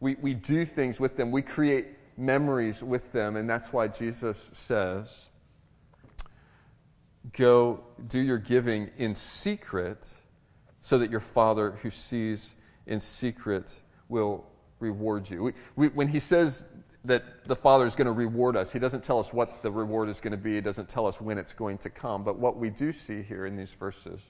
We, 0.00 0.16
we 0.16 0.34
do 0.34 0.64
things 0.64 0.98
with 0.98 1.16
them. 1.16 1.30
We 1.30 1.42
create 1.42 1.86
memories 2.16 2.82
with 2.82 3.12
them. 3.12 3.36
And 3.36 3.48
that's 3.48 3.72
why 3.72 3.86
Jesus 3.86 4.50
says, 4.54 5.30
Go 7.36 7.80
do 8.06 8.18
your 8.18 8.38
giving 8.38 8.90
in 8.96 9.14
secret, 9.14 10.22
so 10.80 10.98
that 10.98 11.10
your 11.10 11.20
Father 11.20 11.72
who 11.82 11.90
sees 11.90 12.56
in 12.86 13.00
secret 13.00 13.80
will 14.08 14.46
reward 14.78 15.28
you. 15.28 15.42
We, 15.42 15.52
we, 15.74 15.88
when 15.88 16.08
he 16.08 16.18
says 16.18 16.68
that 17.06 17.44
the 17.44 17.56
Father 17.56 17.86
is 17.86 17.94
going 17.94 18.06
to 18.06 18.12
reward 18.12 18.56
us. 18.56 18.72
He 18.72 18.78
doesn't 18.78 19.04
tell 19.04 19.18
us 19.18 19.32
what 19.32 19.62
the 19.62 19.70
reward 19.70 20.08
is 20.08 20.20
going 20.20 20.32
to 20.32 20.36
be, 20.36 20.54
He 20.54 20.60
doesn't 20.60 20.88
tell 20.88 21.06
us 21.06 21.20
when 21.20 21.38
it's 21.38 21.54
going 21.54 21.78
to 21.78 21.90
come. 21.90 22.24
But 22.24 22.38
what 22.38 22.56
we 22.56 22.70
do 22.70 22.92
see 22.92 23.22
here 23.22 23.46
in 23.46 23.56
these 23.56 23.72
verses 23.72 24.28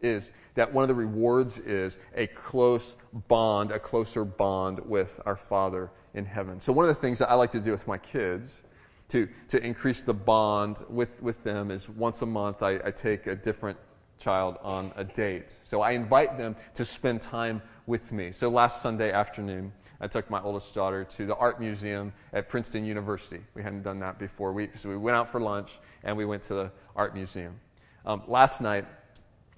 is 0.00 0.32
that 0.54 0.72
one 0.72 0.82
of 0.82 0.88
the 0.88 0.94
rewards 0.94 1.58
is 1.58 1.98
a 2.14 2.26
close 2.28 2.96
bond, 3.28 3.70
a 3.70 3.78
closer 3.78 4.24
bond 4.24 4.78
with 4.80 5.20
our 5.24 5.36
Father 5.36 5.90
in 6.14 6.24
heaven. 6.24 6.60
So, 6.60 6.72
one 6.72 6.84
of 6.84 6.88
the 6.88 7.00
things 7.00 7.18
that 7.18 7.30
I 7.30 7.34
like 7.34 7.50
to 7.50 7.60
do 7.60 7.72
with 7.72 7.86
my 7.86 7.98
kids 7.98 8.62
to, 9.08 9.28
to 9.48 9.64
increase 9.64 10.02
the 10.02 10.14
bond 10.14 10.82
with, 10.88 11.22
with 11.22 11.44
them 11.44 11.70
is 11.70 11.88
once 11.88 12.22
a 12.22 12.26
month 12.26 12.62
I, 12.62 12.80
I 12.84 12.90
take 12.90 13.26
a 13.26 13.36
different 13.36 13.78
child 14.18 14.56
on 14.62 14.92
a 14.96 15.04
date. 15.04 15.54
So, 15.64 15.82
I 15.82 15.92
invite 15.92 16.38
them 16.38 16.56
to 16.74 16.84
spend 16.84 17.22
time 17.22 17.62
with 17.86 18.12
me. 18.12 18.32
So, 18.32 18.48
last 18.48 18.82
Sunday 18.82 19.12
afternoon, 19.12 19.72
I 20.00 20.08
took 20.08 20.28
my 20.30 20.40
oldest 20.42 20.74
daughter 20.74 21.04
to 21.04 21.26
the 21.26 21.36
art 21.36 21.60
museum 21.60 22.12
at 22.32 22.48
Princeton 22.48 22.84
University. 22.84 23.40
We 23.54 23.62
hadn't 23.62 23.82
done 23.82 23.98
that 24.00 24.18
before. 24.18 24.52
We, 24.52 24.68
so 24.74 24.90
we 24.90 24.96
went 24.96 25.16
out 25.16 25.28
for 25.28 25.40
lunch 25.40 25.78
and 26.04 26.16
we 26.16 26.24
went 26.24 26.42
to 26.42 26.54
the 26.54 26.72
art 26.94 27.14
museum. 27.14 27.58
Um, 28.04 28.22
last 28.26 28.60
night, 28.60 28.84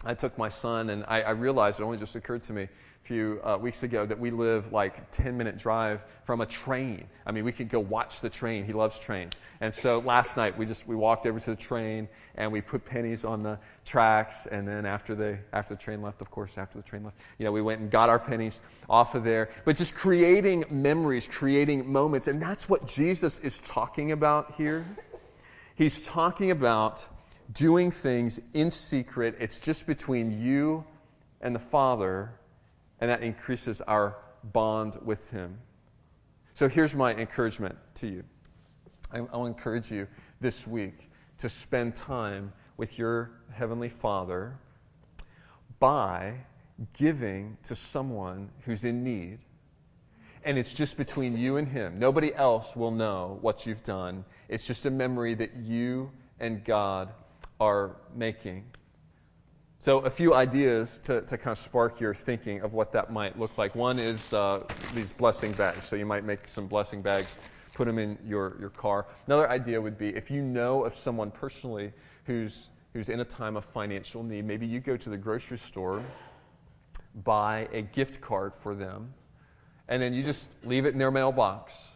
I 0.05 0.15
took 0.15 0.39
my 0.39 0.49
son 0.49 0.91
and 0.91 1.05
I, 1.09 1.23
I 1.23 1.31
realized 1.31 1.81
it 1.81 1.83
only 1.83 1.99
just 1.99 2.15
occurred 2.15 2.45
to 2.45 2.53
me 2.53 2.63
a 2.63 2.69
few 3.03 3.41
uh, 3.43 3.59
weeks 3.61 3.83
ago 3.83 4.07
that 4.07 4.19
we 4.19 4.31
live 4.31 4.73
like 4.73 5.11
10 5.11 5.37
minute 5.37 5.59
drive 5.59 6.05
from 6.23 6.41
a 6.41 6.47
train. 6.47 7.05
I 7.27 7.33
mean, 7.33 7.45
we 7.45 7.51
could 7.51 7.69
go 7.69 7.81
watch 7.81 8.21
the 8.21 8.31
train. 8.31 8.65
He 8.65 8.73
loves 8.73 8.97
trains. 9.01 9.41
And 9.61 9.75
so 9.75 9.99
last 9.99 10.37
night 10.37 10.57
we 10.57 10.67
just, 10.67 10.87
we 10.87 10.95
walked 10.95 11.27
over 11.27 11.41
to 11.41 11.51
the 11.51 11.57
train 11.57 12.09
and 12.37 12.53
we 12.53 12.61
put 12.61 12.85
pennies 12.85 13.25
on 13.25 13.43
the 13.43 13.59
tracks. 13.85 14.47
And 14.47 14.69
then 14.69 14.87
after 14.87 15.17
the, 15.17 15.39
after 15.53 15.75
the 15.75 15.81
train 15.81 16.01
left, 16.01 16.23
of 16.23 16.31
course, 16.31 16.59
after 16.59 16.79
the 16.79 16.85
train 16.85 17.03
left, 17.03 17.19
you 17.39 17.45
know, 17.45 17.51
we 17.51 17.63
went 17.63 17.81
and 17.81 17.91
got 17.91 18.09
our 18.09 18.21
pennies 18.21 18.61
off 18.89 19.17
of 19.17 19.25
there. 19.25 19.51
But 19.65 19.77
just 19.77 19.97
creating 19.97 20.65
memories, 20.71 21.27
creating 21.27 21.91
moments. 21.91 22.29
And 22.29 22.41
that's 22.41 22.69
what 22.69 22.87
Jesus 22.87 23.41
is 23.41 23.59
talking 23.59 24.13
about 24.13 24.55
here. 24.55 24.87
He's 25.75 26.07
talking 26.07 26.53
about 26.53 27.05
doing 27.53 27.91
things 27.91 28.41
in 28.55 28.71
secret. 28.71 29.37
It's 29.39 29.59
just 29.59 29.87
between 29.87 30.39
you 30.39 30.85
and 31.41 31.55
the 31.55 31.61
Father 31.61 32.33
and 33.01 33.11
that 33.11 33.23
increases 33.23 33.81
our 33.83 34.19
bond 34.53 34.97
with 35.03 35.31
Him. 35.31 35.59
So 36.55 36.69
here's 36.69 36.95
my 36.95 37.15
encouragement 37.15 37.77
to 37.97 38.09
you. 38.09 38.25
I, 39.13 39.21
will 39.21 39.47
encourage 39.47 39.91
you 39.91 40.07
this 40.41 40.67
week 40.67 41.11
to 41.39 41.49
spend 41.49 41.95
time 41.95 42.53
with 42.77 42.99
your 42.99 43.31
Heavenly 43.53 43.89
Father 43.89 44.59
by 45.79 46.35
giving 46.93 47.57
to 47.63 47.75
someone 47.75 48.51
who's 48.63 48.85
in 48.85 49.03
need. 49.03 49.39
And 50.45 50.59
it's 50.59 50.73
just 50.73 50.97
between 50.97 51.37
you 51.37 51.57
and 51.57 51.67
Him. 51.67 51.99
Nobody 51.99 52.35
else 52.35 52.77
will 52.77 52.91
know 52.91 53.39
what 53.41 53.67
you've 53.67 53.83
done. 53.83 54.25
It's 54.49 54.67
just 54.67 54.87
a 54.87 54.91
memory 54.91 55.35
that 55.35 55.57
you 55.57 56.11
and 56.41 56.65
God 56.65 57.13
are 57.61 57.97
making. 58.15 58.65
So, 59.81 60.01
a 60.01 60.11
few 60.11 60.35
ideas 60.35 60.99
to, 61.01 61.23
to 61.23 61.39
kind 61.39 61.53
of 61.53 61.59
spark 61.59 62.01
your 62.01 62.13
thinking 62.13 62.63
of 62.63 62.75
what 62.75 62.93
that 62.93 63.13
might 63.13 63.39
look 63.39 63.57
like. 63.57 63.77
One 63.77 63.99
is 63.99 64.33
uh, 64.33 64.65
these 64.93 65.13
blessing 65.13 65.53
bags. 65.53 65.85
So, 65.85 65.95
you 65.95 66.07
might 66.07 66.25
make 66.25 66.49
some 66.49 66.67
blessing 66.67 67.01
bags, 67.01 67.39
put 67.75 67.87
them 67.87 67.99
in 67.99 68.19
your, 68.27 68.57
your 68.59 68.71
car. 68.71 69.07
Another 69.27 69.49
idea 69.49 69.81
would 69.81 69.97
be 69.97 70.09
if 70.09 70.31
you 70.31 70.43
know 70.43 70.85
of 70.85 70.95
someone 70.95 71.31
personally 71.31 71.93
who's, 72.25 72.71
who's 72.93 73.09
in 73.09 73.21
a 73.21 73.25
time 73.25 73.57
of 73.57 73.65
financial 73.65 74.25
need, 74.25 74.45
maybe 74.45 74.67
you 74.67 74.81
go 74.81 74.97
to 74.97 75.11
the 75.11 75.17
grocery 75.17 75.59
store, 75.59 76.03
buy 77.23 77.69
a 77.73 77.83
gift 77.83 78.21
card 78.21 78.55
for 78.55 78.75
them, 78.75 79.15
and 79.87 80.03
then 80.03 80.13
you 80.13 80.25
just 80.25 80.49
leave 80.65 80.87
it 80.87 80.93
in 80.93 80.99
their 80.99 81.13
mailbox 81.13 81.93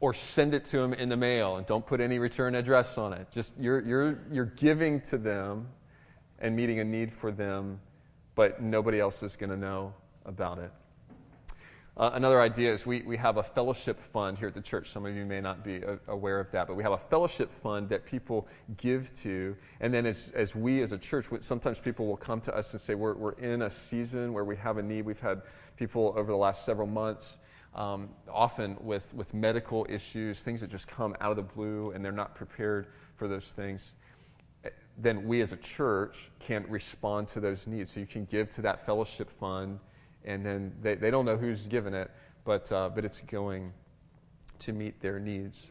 or 0.00 0.14
send 0.14 0.54
it 0.54 0.64
to 0.64 0.78
them 0.78 0.92
in 0.92 1.08
the 1.08 1.16
mail 1.16 1.56
and 1.56 1.66
don't 1.66 1.86
put 1.86 2.00
any 2.00 2.18
return 2.18 2.54
address 2.54 2.98
on 2.98 3.12
it. 3.12 3.26
Just 3.30 3.54
you're, 3.58 3.80
you're, 3.80 4.18
you're 4.30 4.44
giving 4.44 5.00
to 5.02 5.18
them 5.18 5.68
and 6.38 6.54
meeting 6.54 6.78
a 6.78 6.84
need 6.84 7.10
for 7.10 7.32
them, 7.32 7.80
but 8.34 8.62
nobody 8.62 9.00
else 9.00 9.22
is 9.22 9.36
going 9.36 9.50
to 9.50 9.56
know 9.56 9.92
about 10.24 10.58
it. 10.58 10.70
Uh, 11.96 12.10
another 12.14 12.40
idea 12.40 12.72
is 12.72 12.86
we, 12.86 13.02
we 13.02 13.16
have 13.16 13.38
a 13.38 13.42
fellowship 13.42 13.98
fund 13.98 14.38
here 14.38 14.46
at 14.46 14.54
the 14.54 14.60
church. 14.60 14.88
Some 14.88 15.04
of 15.04 15.16
you 15.16 15.26
may 15.26 15.40
not 15.40 15.64
be 15.64 15.78
a, 15.78 15.98
aware 16.06 16.38
of 16.38 16.48
that, 16.52 16.68
but 16.68 16.76
we 16.76 16.84
have 16.84 16.92
a 16.92 16.98
fellowship 16.98 17.50
fund 17.50 17.88
that 17.88 18.06
people 18.06 18.46
give 18.76 19.12
to. 19.22 19.56
And 19.80 19.92
then 19.92 20.06
as, 20.06 20.30
as 20.30 20.54
we 20.54 20.80
as 20.80 20.92
a 20.92 20.98
church, 20.98 21.26
sometimes 21.40 21.80
people 21.80 22.06
will 22.06 22.16
come 22.16 22.40
to 22.42 22.56
us 22.56 22.72
and 22.72 22.80
say, 22.80 22.94
we're, 22.94 23.14
we're 23.14 23.32
in 23.32 23.62
a 23.62 23.70
season 23.70 24.32
where 24.32 24.44
we 24.44 24.54
have 24.58 24.78
a 24.78 24.82
need. 24.82 25.06
We've 25.06 25.18
had 25.18 25.42
people 25.76 26.14
over 26.16 26.30
the 26.30 26.36
last 26.36 26.64
several 26.64 26.86
months, 26.86 27.40
um, 27.74 28.08
often 28.30 28.76
with, 28.80 29.12
with 29.14 29.34
medical 29.34 29.86
issues, 29.88 30.42
things 30.42 30.60
that 30.60 30.70
just 30.70 30.88
come 30.88 31.16
out 31.20 31.30
of 31.30 31.36
the 31.36 31.54
blue 31.54 31.92
and 31.92 32.04
they're 32.04 32.12
not 32.12 32.34
prepared 32.34 32.88
for 33.16 33.28
those 33.28 33.52
things 33.52 33.94
then 34.98 35.26
we 35.26 35.40
as 35.40 35.52
a 35.52 35.56
church 35.56 36.30
can't 36.40 36.68
respond 36.68 37.28
to 37.28 37.40
those 37.40 37.66
needs. 37.66 37.92
So 37.92 38.00
you 38.00 38.06
can 38.06 38.24
give 38.24 38.50
to 38.50 38.62
that 38.62 38.84
fellowship 38.84 39.30
fund, 39.30 39.78
and 40.24 40.44
then 40.44 40.74
they, 40.82 40.96
they 40.96 41.10
don't 41.10 41.24
know 41.24 41.36
who's 41.36 41.68
given 41.68 41.94
it, 41.94 42.10
but, 42.44 42.70
uh, 42.72 42.90
but 42.92 43.04
it's 43.04 43.20
going 43.20 43.72
to 44.58 44.72
meet 44.72 45.00
their 45.00 45.20
needs. 45.20 45.70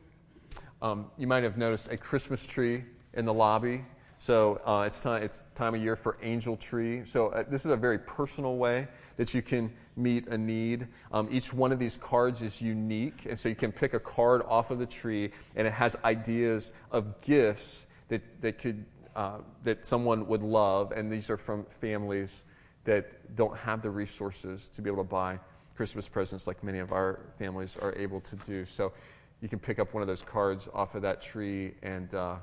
Um, 0.82 1.12
you 1.18 1.28
might 1.28 1.44
have 1.44 1.58
noticed 1.58 1.92
a 1.92 1.98
Christmas 1.98 2.46
tree 2.46 2.86
in 3.14 3.26
the 3.26 3.34
lobby. 3.34 3.84
So 4.28 4.60
uh, 4.66 4.84
it's, 4.86 5.02
time, 5.02 5.24
it's 5.24 5.46
time 5.56 5.74
of 5.74 5.82
year 5.82 5.96
for 5.96 6.18
Angel 6.22 6.58
Tree. 6.58 7.06
So 7.06 7.30
uh, 7.30 7.46
this 7.48 7.64
is 7.64 7.72
a 7.72 7.78
very 7.78 7.98
personal 7.98 8.58
way 8.58 8.90
that 9.16 9.34
you 9.34 9.42
can 9.42 9.72
meet 9.96 10.28
a 10.28 10.38
need. 10.38 10.90
Um, 11.14 11.30
each 11.32 11.54
one 11.54 11.72
of 11.72 11.80
these 11.80 11.96
cards 11.96 12.42
is 12.42 12.62
unique, 12.62 13.26
and 13.30 13.40
so 13.40 13.48
you 13.48 13.56
can 13.56 13.72
pick 13.72 13.94
a 13.94 14.02
card 14.02 14.42
off 14.46 14.70
of 14.70 14.80
the 14.80 14.86
tree, 14.86 15.32
and 15.56 15.66
it 15.66 15.72
has 15.72 15.96
ideas 16.04 16.74
of 16.92 17.24
gifts 17.24 17.88
that, 18.10 18.22
that 18.42 18.58
could 18.58 18.84
uh, 19.16 19.38
that 19.64 19.86
someone 19.86 20.28
would 20.28 20.44
love, 20.44 20.92
and 20.92 21.10
these 21.10 21.30
are 21.30 21.38
from 21.38 21.64
families 21.64 22.44
that 22.84 23.34
don't 23.38 23.58
have 23.58 23.82
the 23.82 23.90
resources 23.90 24.68
to 24.68 24.82
be 24.82 24.90
able 24.90 25.06
to 25.06 25.10
buy 25.10 25.40
Christmas 25.74 26.10
presents 26.10 26.48
like 26.48 26.62
many 26.66 26.80
of 26.80 26.92
our 26.92 27.22
families 27.40 27.78
are 27.78 27.96
able 27.96 28.20
to 28.20 28.36
do. 28.36 28.66
So 28.66 28.92
you 29.40 29.48
can 29.48 29.60
pick 29.60 29.80
up 29.80 29.94
one 29.94 30.02
of 30.02 30.08
those 30.08 30.22
cards 30.22 30.68
off 30.74 30.96
of 30.96 31.04
that 31.04 31.22
tree, 31.22 31.76
and, 31.82 32.14
uh, 32.14 32.36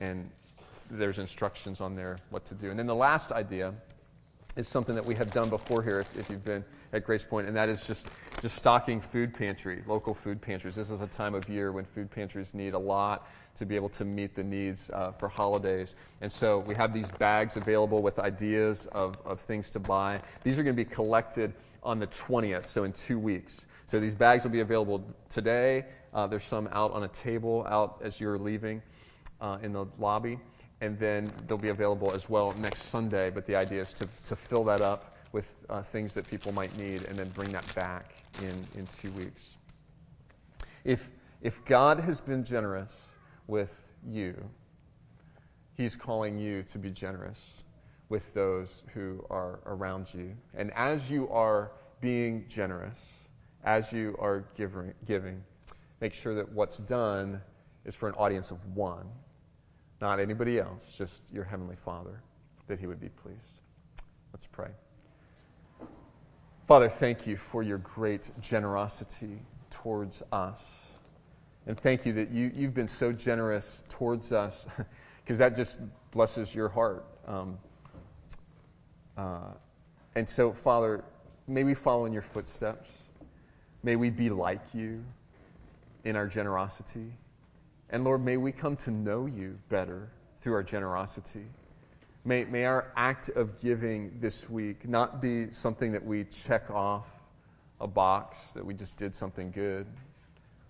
and 0.00 0.30
there's 0.90 1.18
instructions 1.18 1.80
on 1.80 1.94
there 1.94 2.18
what 2.30 2.44
to 2.46 2.54
do. 2.54 2.70
And 2.70 2.78
then 2.78 2.86
the 2.86 2.94
last 2.94 3.32
idea 3.32 3.74
is 4.56 4.66
something 4.66 4.94
that 4.94 5.04
we 5.04 5.14
have 5.14 5.32
done 5.32 5.48
before 5.48 5.82
here 5.82 6.00
if, 6.00 6.18
if 6.18 6.28
you've 6.28 6.44
been 6.44 6.64
at 6.92 7.04
Grace 7.04 7.22
Point, 7.22 7.46
and 7.46 7.56
that 7.56 7.68
is 7.68 7.86
just, 7.86 8.08
just 8.42 8.56
stocking 8.56 9.00
food 9.00 9.32
pantry, 9.32 9.82
local 9.86 10.12
food 10.12 10.40
pantries. 10.40 10.74
This 10.74 10.90
is 10.90 11.00
a 11.00 11.06
time 11.06 11.34
of 11.34 11.48
year 11.48 11.70
when 11.70 11.84
food 11.84 12.10
pantries 12.10 12.52
need 12.52 12.74
a 12.74 12.78
lot 12.78 13.28
to 13.54 13.64
be 13.64 13.76
able 13.76 13.90
to 13.90 14.04
meet 14.04 14.34
the 14.34 14.42
needs 14.42 14.90
uh, 14.90 15.12
for 15.12 15.28
holidays. 15.28 15.94
And 16.20 16.30
so 16.30 16.58
we 16.58 16.74
have 16.74 16.92
these 16.92 17.10
bags 17.12 17.56
available 17.56 18.02
with 18.02 18.18
ideas 18.18 18.86
of, 18.86 19.20
of 19.24 19.40
things 19.40 19.70
to 19.70 19.80
buy. 19.80 20.20
These 20.42 20.58
are 20.58 20.64
going 20.64 20.74
to 20.74 20.84
be 20.84 20.90
collected 20.90 21.54
on 21.82 22.00
the 22.00 22.08
20th, 22.08 22.64
so 22.64 22.82
in 22.84 22.92
two 22.92 23.18
weeks. 23.18 23.68
So 23.86 24.00
these 24.00 24.14
bags 24.14 24.44
will 24.44 24.50
be 24.50 24.60
available 24.60 25.04
today. 25.28 25.84
Uh, 26.12 26.26
there's 26.26 26.44
some 26.44 26.68
out 26.72 26.90
on 26.90 27.04
a 27.04 27.08
table 27.08 27.64
out 27.68 28.00
as 28.02 28.20
you're 28.20 28.38
leaving 28.38 28.82
uh, 29.40 29.58
in 29.62 29.72
the 29.72 29.86
lobby. 29.98 30.38
And 30.80 30.98
then 30.98 31.30
they'll 31.46 31.58
be 31.58 31.68
available 31.68 32.12
as 32.12 32.30
well 32.30 32.52
next 32.58 32.84
Sunday. 32.84 33.30
But 33.30 33.46
the 33.46 33.56
idea 33.56 33.82
is 33.82 33.92
to, 33.94 34.08
to 34.24 34.36
fill 34.36 34.64
that 34.64 34.80
up 34.80 35.16
with 35.32 35.64
uh, 35.68 35.82
things 35.82 36.14
that 36.14 36.28
people 36.28 36.52
might 36.52 36.76
need 36.78 37.04
and 37.04 37.16
then 37.16 37.28
bring 37.30 37.52
that 37.52 37.74
back 37.74 38.14
in, 38.42 38.64
in 38.78 38.86
two 38.86 39.10
weeks. 39.12 39.58
If, 40.84 41.10
if 41.42 41.64
God 41.64 42.00
has 42.00 42.20
been 42.20 42.44
generous 42.44 43.12
with 43.46 43.92
you, 44.06 44.34
He's 45.74 45.96
calling 45.96 46.38
you 46.38 46.62
to 46.64 46.78
be 46.78 46.90
generous 46.90 47.64
with 48.10 48.34
those 48.34 48.84
who 48.92 49.24
are 49.30 49.60
around 49.64 50.12
you. 50.12 50.36
And 50.54 50.72
as 50.74 51.10
you 51.10 51.28
are 51.30 51.72
being 52.00 52.44
generous, 52.48 53.28
as 53.64 53.92
you 53.92 54.16
are 54.18 54.44
giving, 54.56 54.92
giving 55.06 55.42
make 56.00 56.12
sure 56.12 56.34
that 56.34 56.50
what's 56.52 56.78
done 56.78 57.40
is 57.84 57.94
for 57.94 58.08
an 58.08 58.14
audience 58.16 58.50
of 58.50 58.64
one, 58.76 59.06
not 60.00 60.20
anybody 60.20 60.58
else, 60.58 60.96
just 60.96 61.32
your 61.32 61.44
Heavenly 61.44 61.76
Father, 61.76 62.22
that 62.66 62.78
He 62.78 62.86
would 62.86 63.00
be 63.00 63.08
pleased. 63.08 63.60
Let's 64.32 64.46
pray. 64.46 64.70
Father, 66.66 66.88
thank 66.88 67.26
you 67.26 67.36
for 67.36 67.62
your 67.62 67.78
great 67.78 68.30
generosity 68.40 69.40
towards 69.70 70.22
us. 70.32 70.94
And 71.66 71.78
thank 71.78 72.06
you 72.06 72.12
that 72.14 72.30
you, 72.30 72.50
you've 72.54 72.74
been 72.74 72.88
so 72.88 73.12
generous 73.12 73.84
towards 73.88 74.32
us, 74.32 74.66
because 75.24 75.38
that 75.38 75.56
just 75.56 75.80
blesses 76.10 76.54
your 76.54 76.68
heart. 76.68 77.04
Um, 77.26 77.58
uh, 79.16 79.52
and 80.14 80.28
so, 80.28 80.52
Father, 80.52 81.04
may 81.46 81.64
we 81.64 81.74
follow 81.74 82.06
in 82.06 82.12
your 82.12 82.22
footsteps. 82.22 83.08
May 83.82 83.96
we 83.96 84.10
be 84.10 84.30
like 84.30 84.74
you 84.74 85.04
in 86.04 86.16
our 86.16 86.26
generosity. 86.26 87.12
And 87.90 88.04
Lord, 88.04 88.24
may 88.24 88.36
we 88.36 88.52
come 88.52 88.76
to 88.78 88.90
know 88.90 89.26
you 89.26 89.58
better 89.68 90.08
through 90.38 90.54
our 90.54 90.62
generosity. 90.62 91.44
May, 92.24 92.44
may 92.44 92.64
our 92.64 92.92
act 92.96 93.30
of 93.30 93.60
giving 93.60 94.18
this 94.20 94.48
week 94.48 94.88
not 94.88 95.20
be 95.20 95.50
something 95.50 95.92
that 95.92 96.04
we 96.04 96.24
check 96.24 96.70
off 96.70 97.20
a 97.80 97.88
box, 97.88 98.52
that 98.52 98.64
we 98.64 98.74
just 98.74 98.96
did 98.96 99.14
something 99.14 99.50
good. 99.50 99.86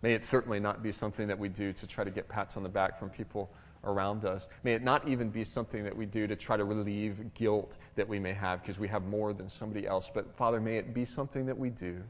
May 0.02 0.14
it 0.14 0.24
certainly 0.24 0.60
not 0.60 0.82
be 0.82 0.92
something 0.92 1.28
that 1.28 1.38
we 1.38 1.48
do 1.48 1.72
to 1.74 1.86
try 1.86 2.04
to 2.04 2.10
get 2.10 2.28
pats 2.28 2.56
on 2.56 2.62
the 2.62 2.68
back 2.68 2.98
from 2.98 3.10
people 3.10 3.50
around 3.84 4.24
us. 4.24 4.48
May 4.62 4.72
it 4.72 4.82
not 4.82 5.06
even 5.06 5.28
be 5.28 5.44
something 5.44 5.84
that 5.84 5.96
we 5.96 6.06
do 6.06 6.26
to 6.26 6.36
try 6.36 6.56
to 6.56 6.64
relieve 6.64 7.34
guilt 7.34 7.76
that 7.96 8.08
we 8.08 8.18
may 8.18 8.32
have 8.32 8.62
because 8.62 8.78
we 8.78 8.88
have 8.88 9.04
more 9.04 9.32
than 9.32 9.48
somebody 9.48 9.86
else. 9.86 10.10
But 10.12 10.34
Father, 10.36 10.60
may 10.60 10.78
it 10.78 10.94
be 10.94 11.04
something 11.04 11.46
that 11.46 11.58
we 11.58 11.70
do 11.70 12.02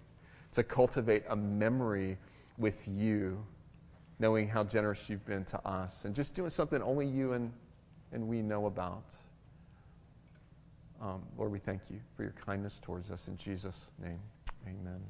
to 0.52 0.62
cultivate 0.62 1.24
a 1.28 1.36
memory 1.36 2.18
with 2.58 2.86
you, 2.88 3.44
knowing 4.20 4.46
how 4.46 4.62
generous 4.62 5.10
you've 5.10 5.24
been 5.26 5.44
to 5.46 5.66
us, 5.66 6.04
and 6.04 6.14
just 6.14 6.34
doing 6.34 6.50
something 6.50 6.80
only 6.82 7.06
you 7.06 7.32
and, 7.32 7.50
and 8.12 8.28
we 8.28 8.42
know 8.42 8.66
about. 8.66 9.04
Um, 11.00 11.22
Lord, 11.36 11.50
we 11.50 11.58
thank 11.58 11.80
you 11.90 11.98
for 12.14 12.22
your 12.22 12.34
kindness 12.44 12.78
towards 12.78 13.10
us. 13.10 13.26
In 13.26 13.36
Jesus' 13.38 13.90
name, 13.98 14.20
amen. 14.66 15.00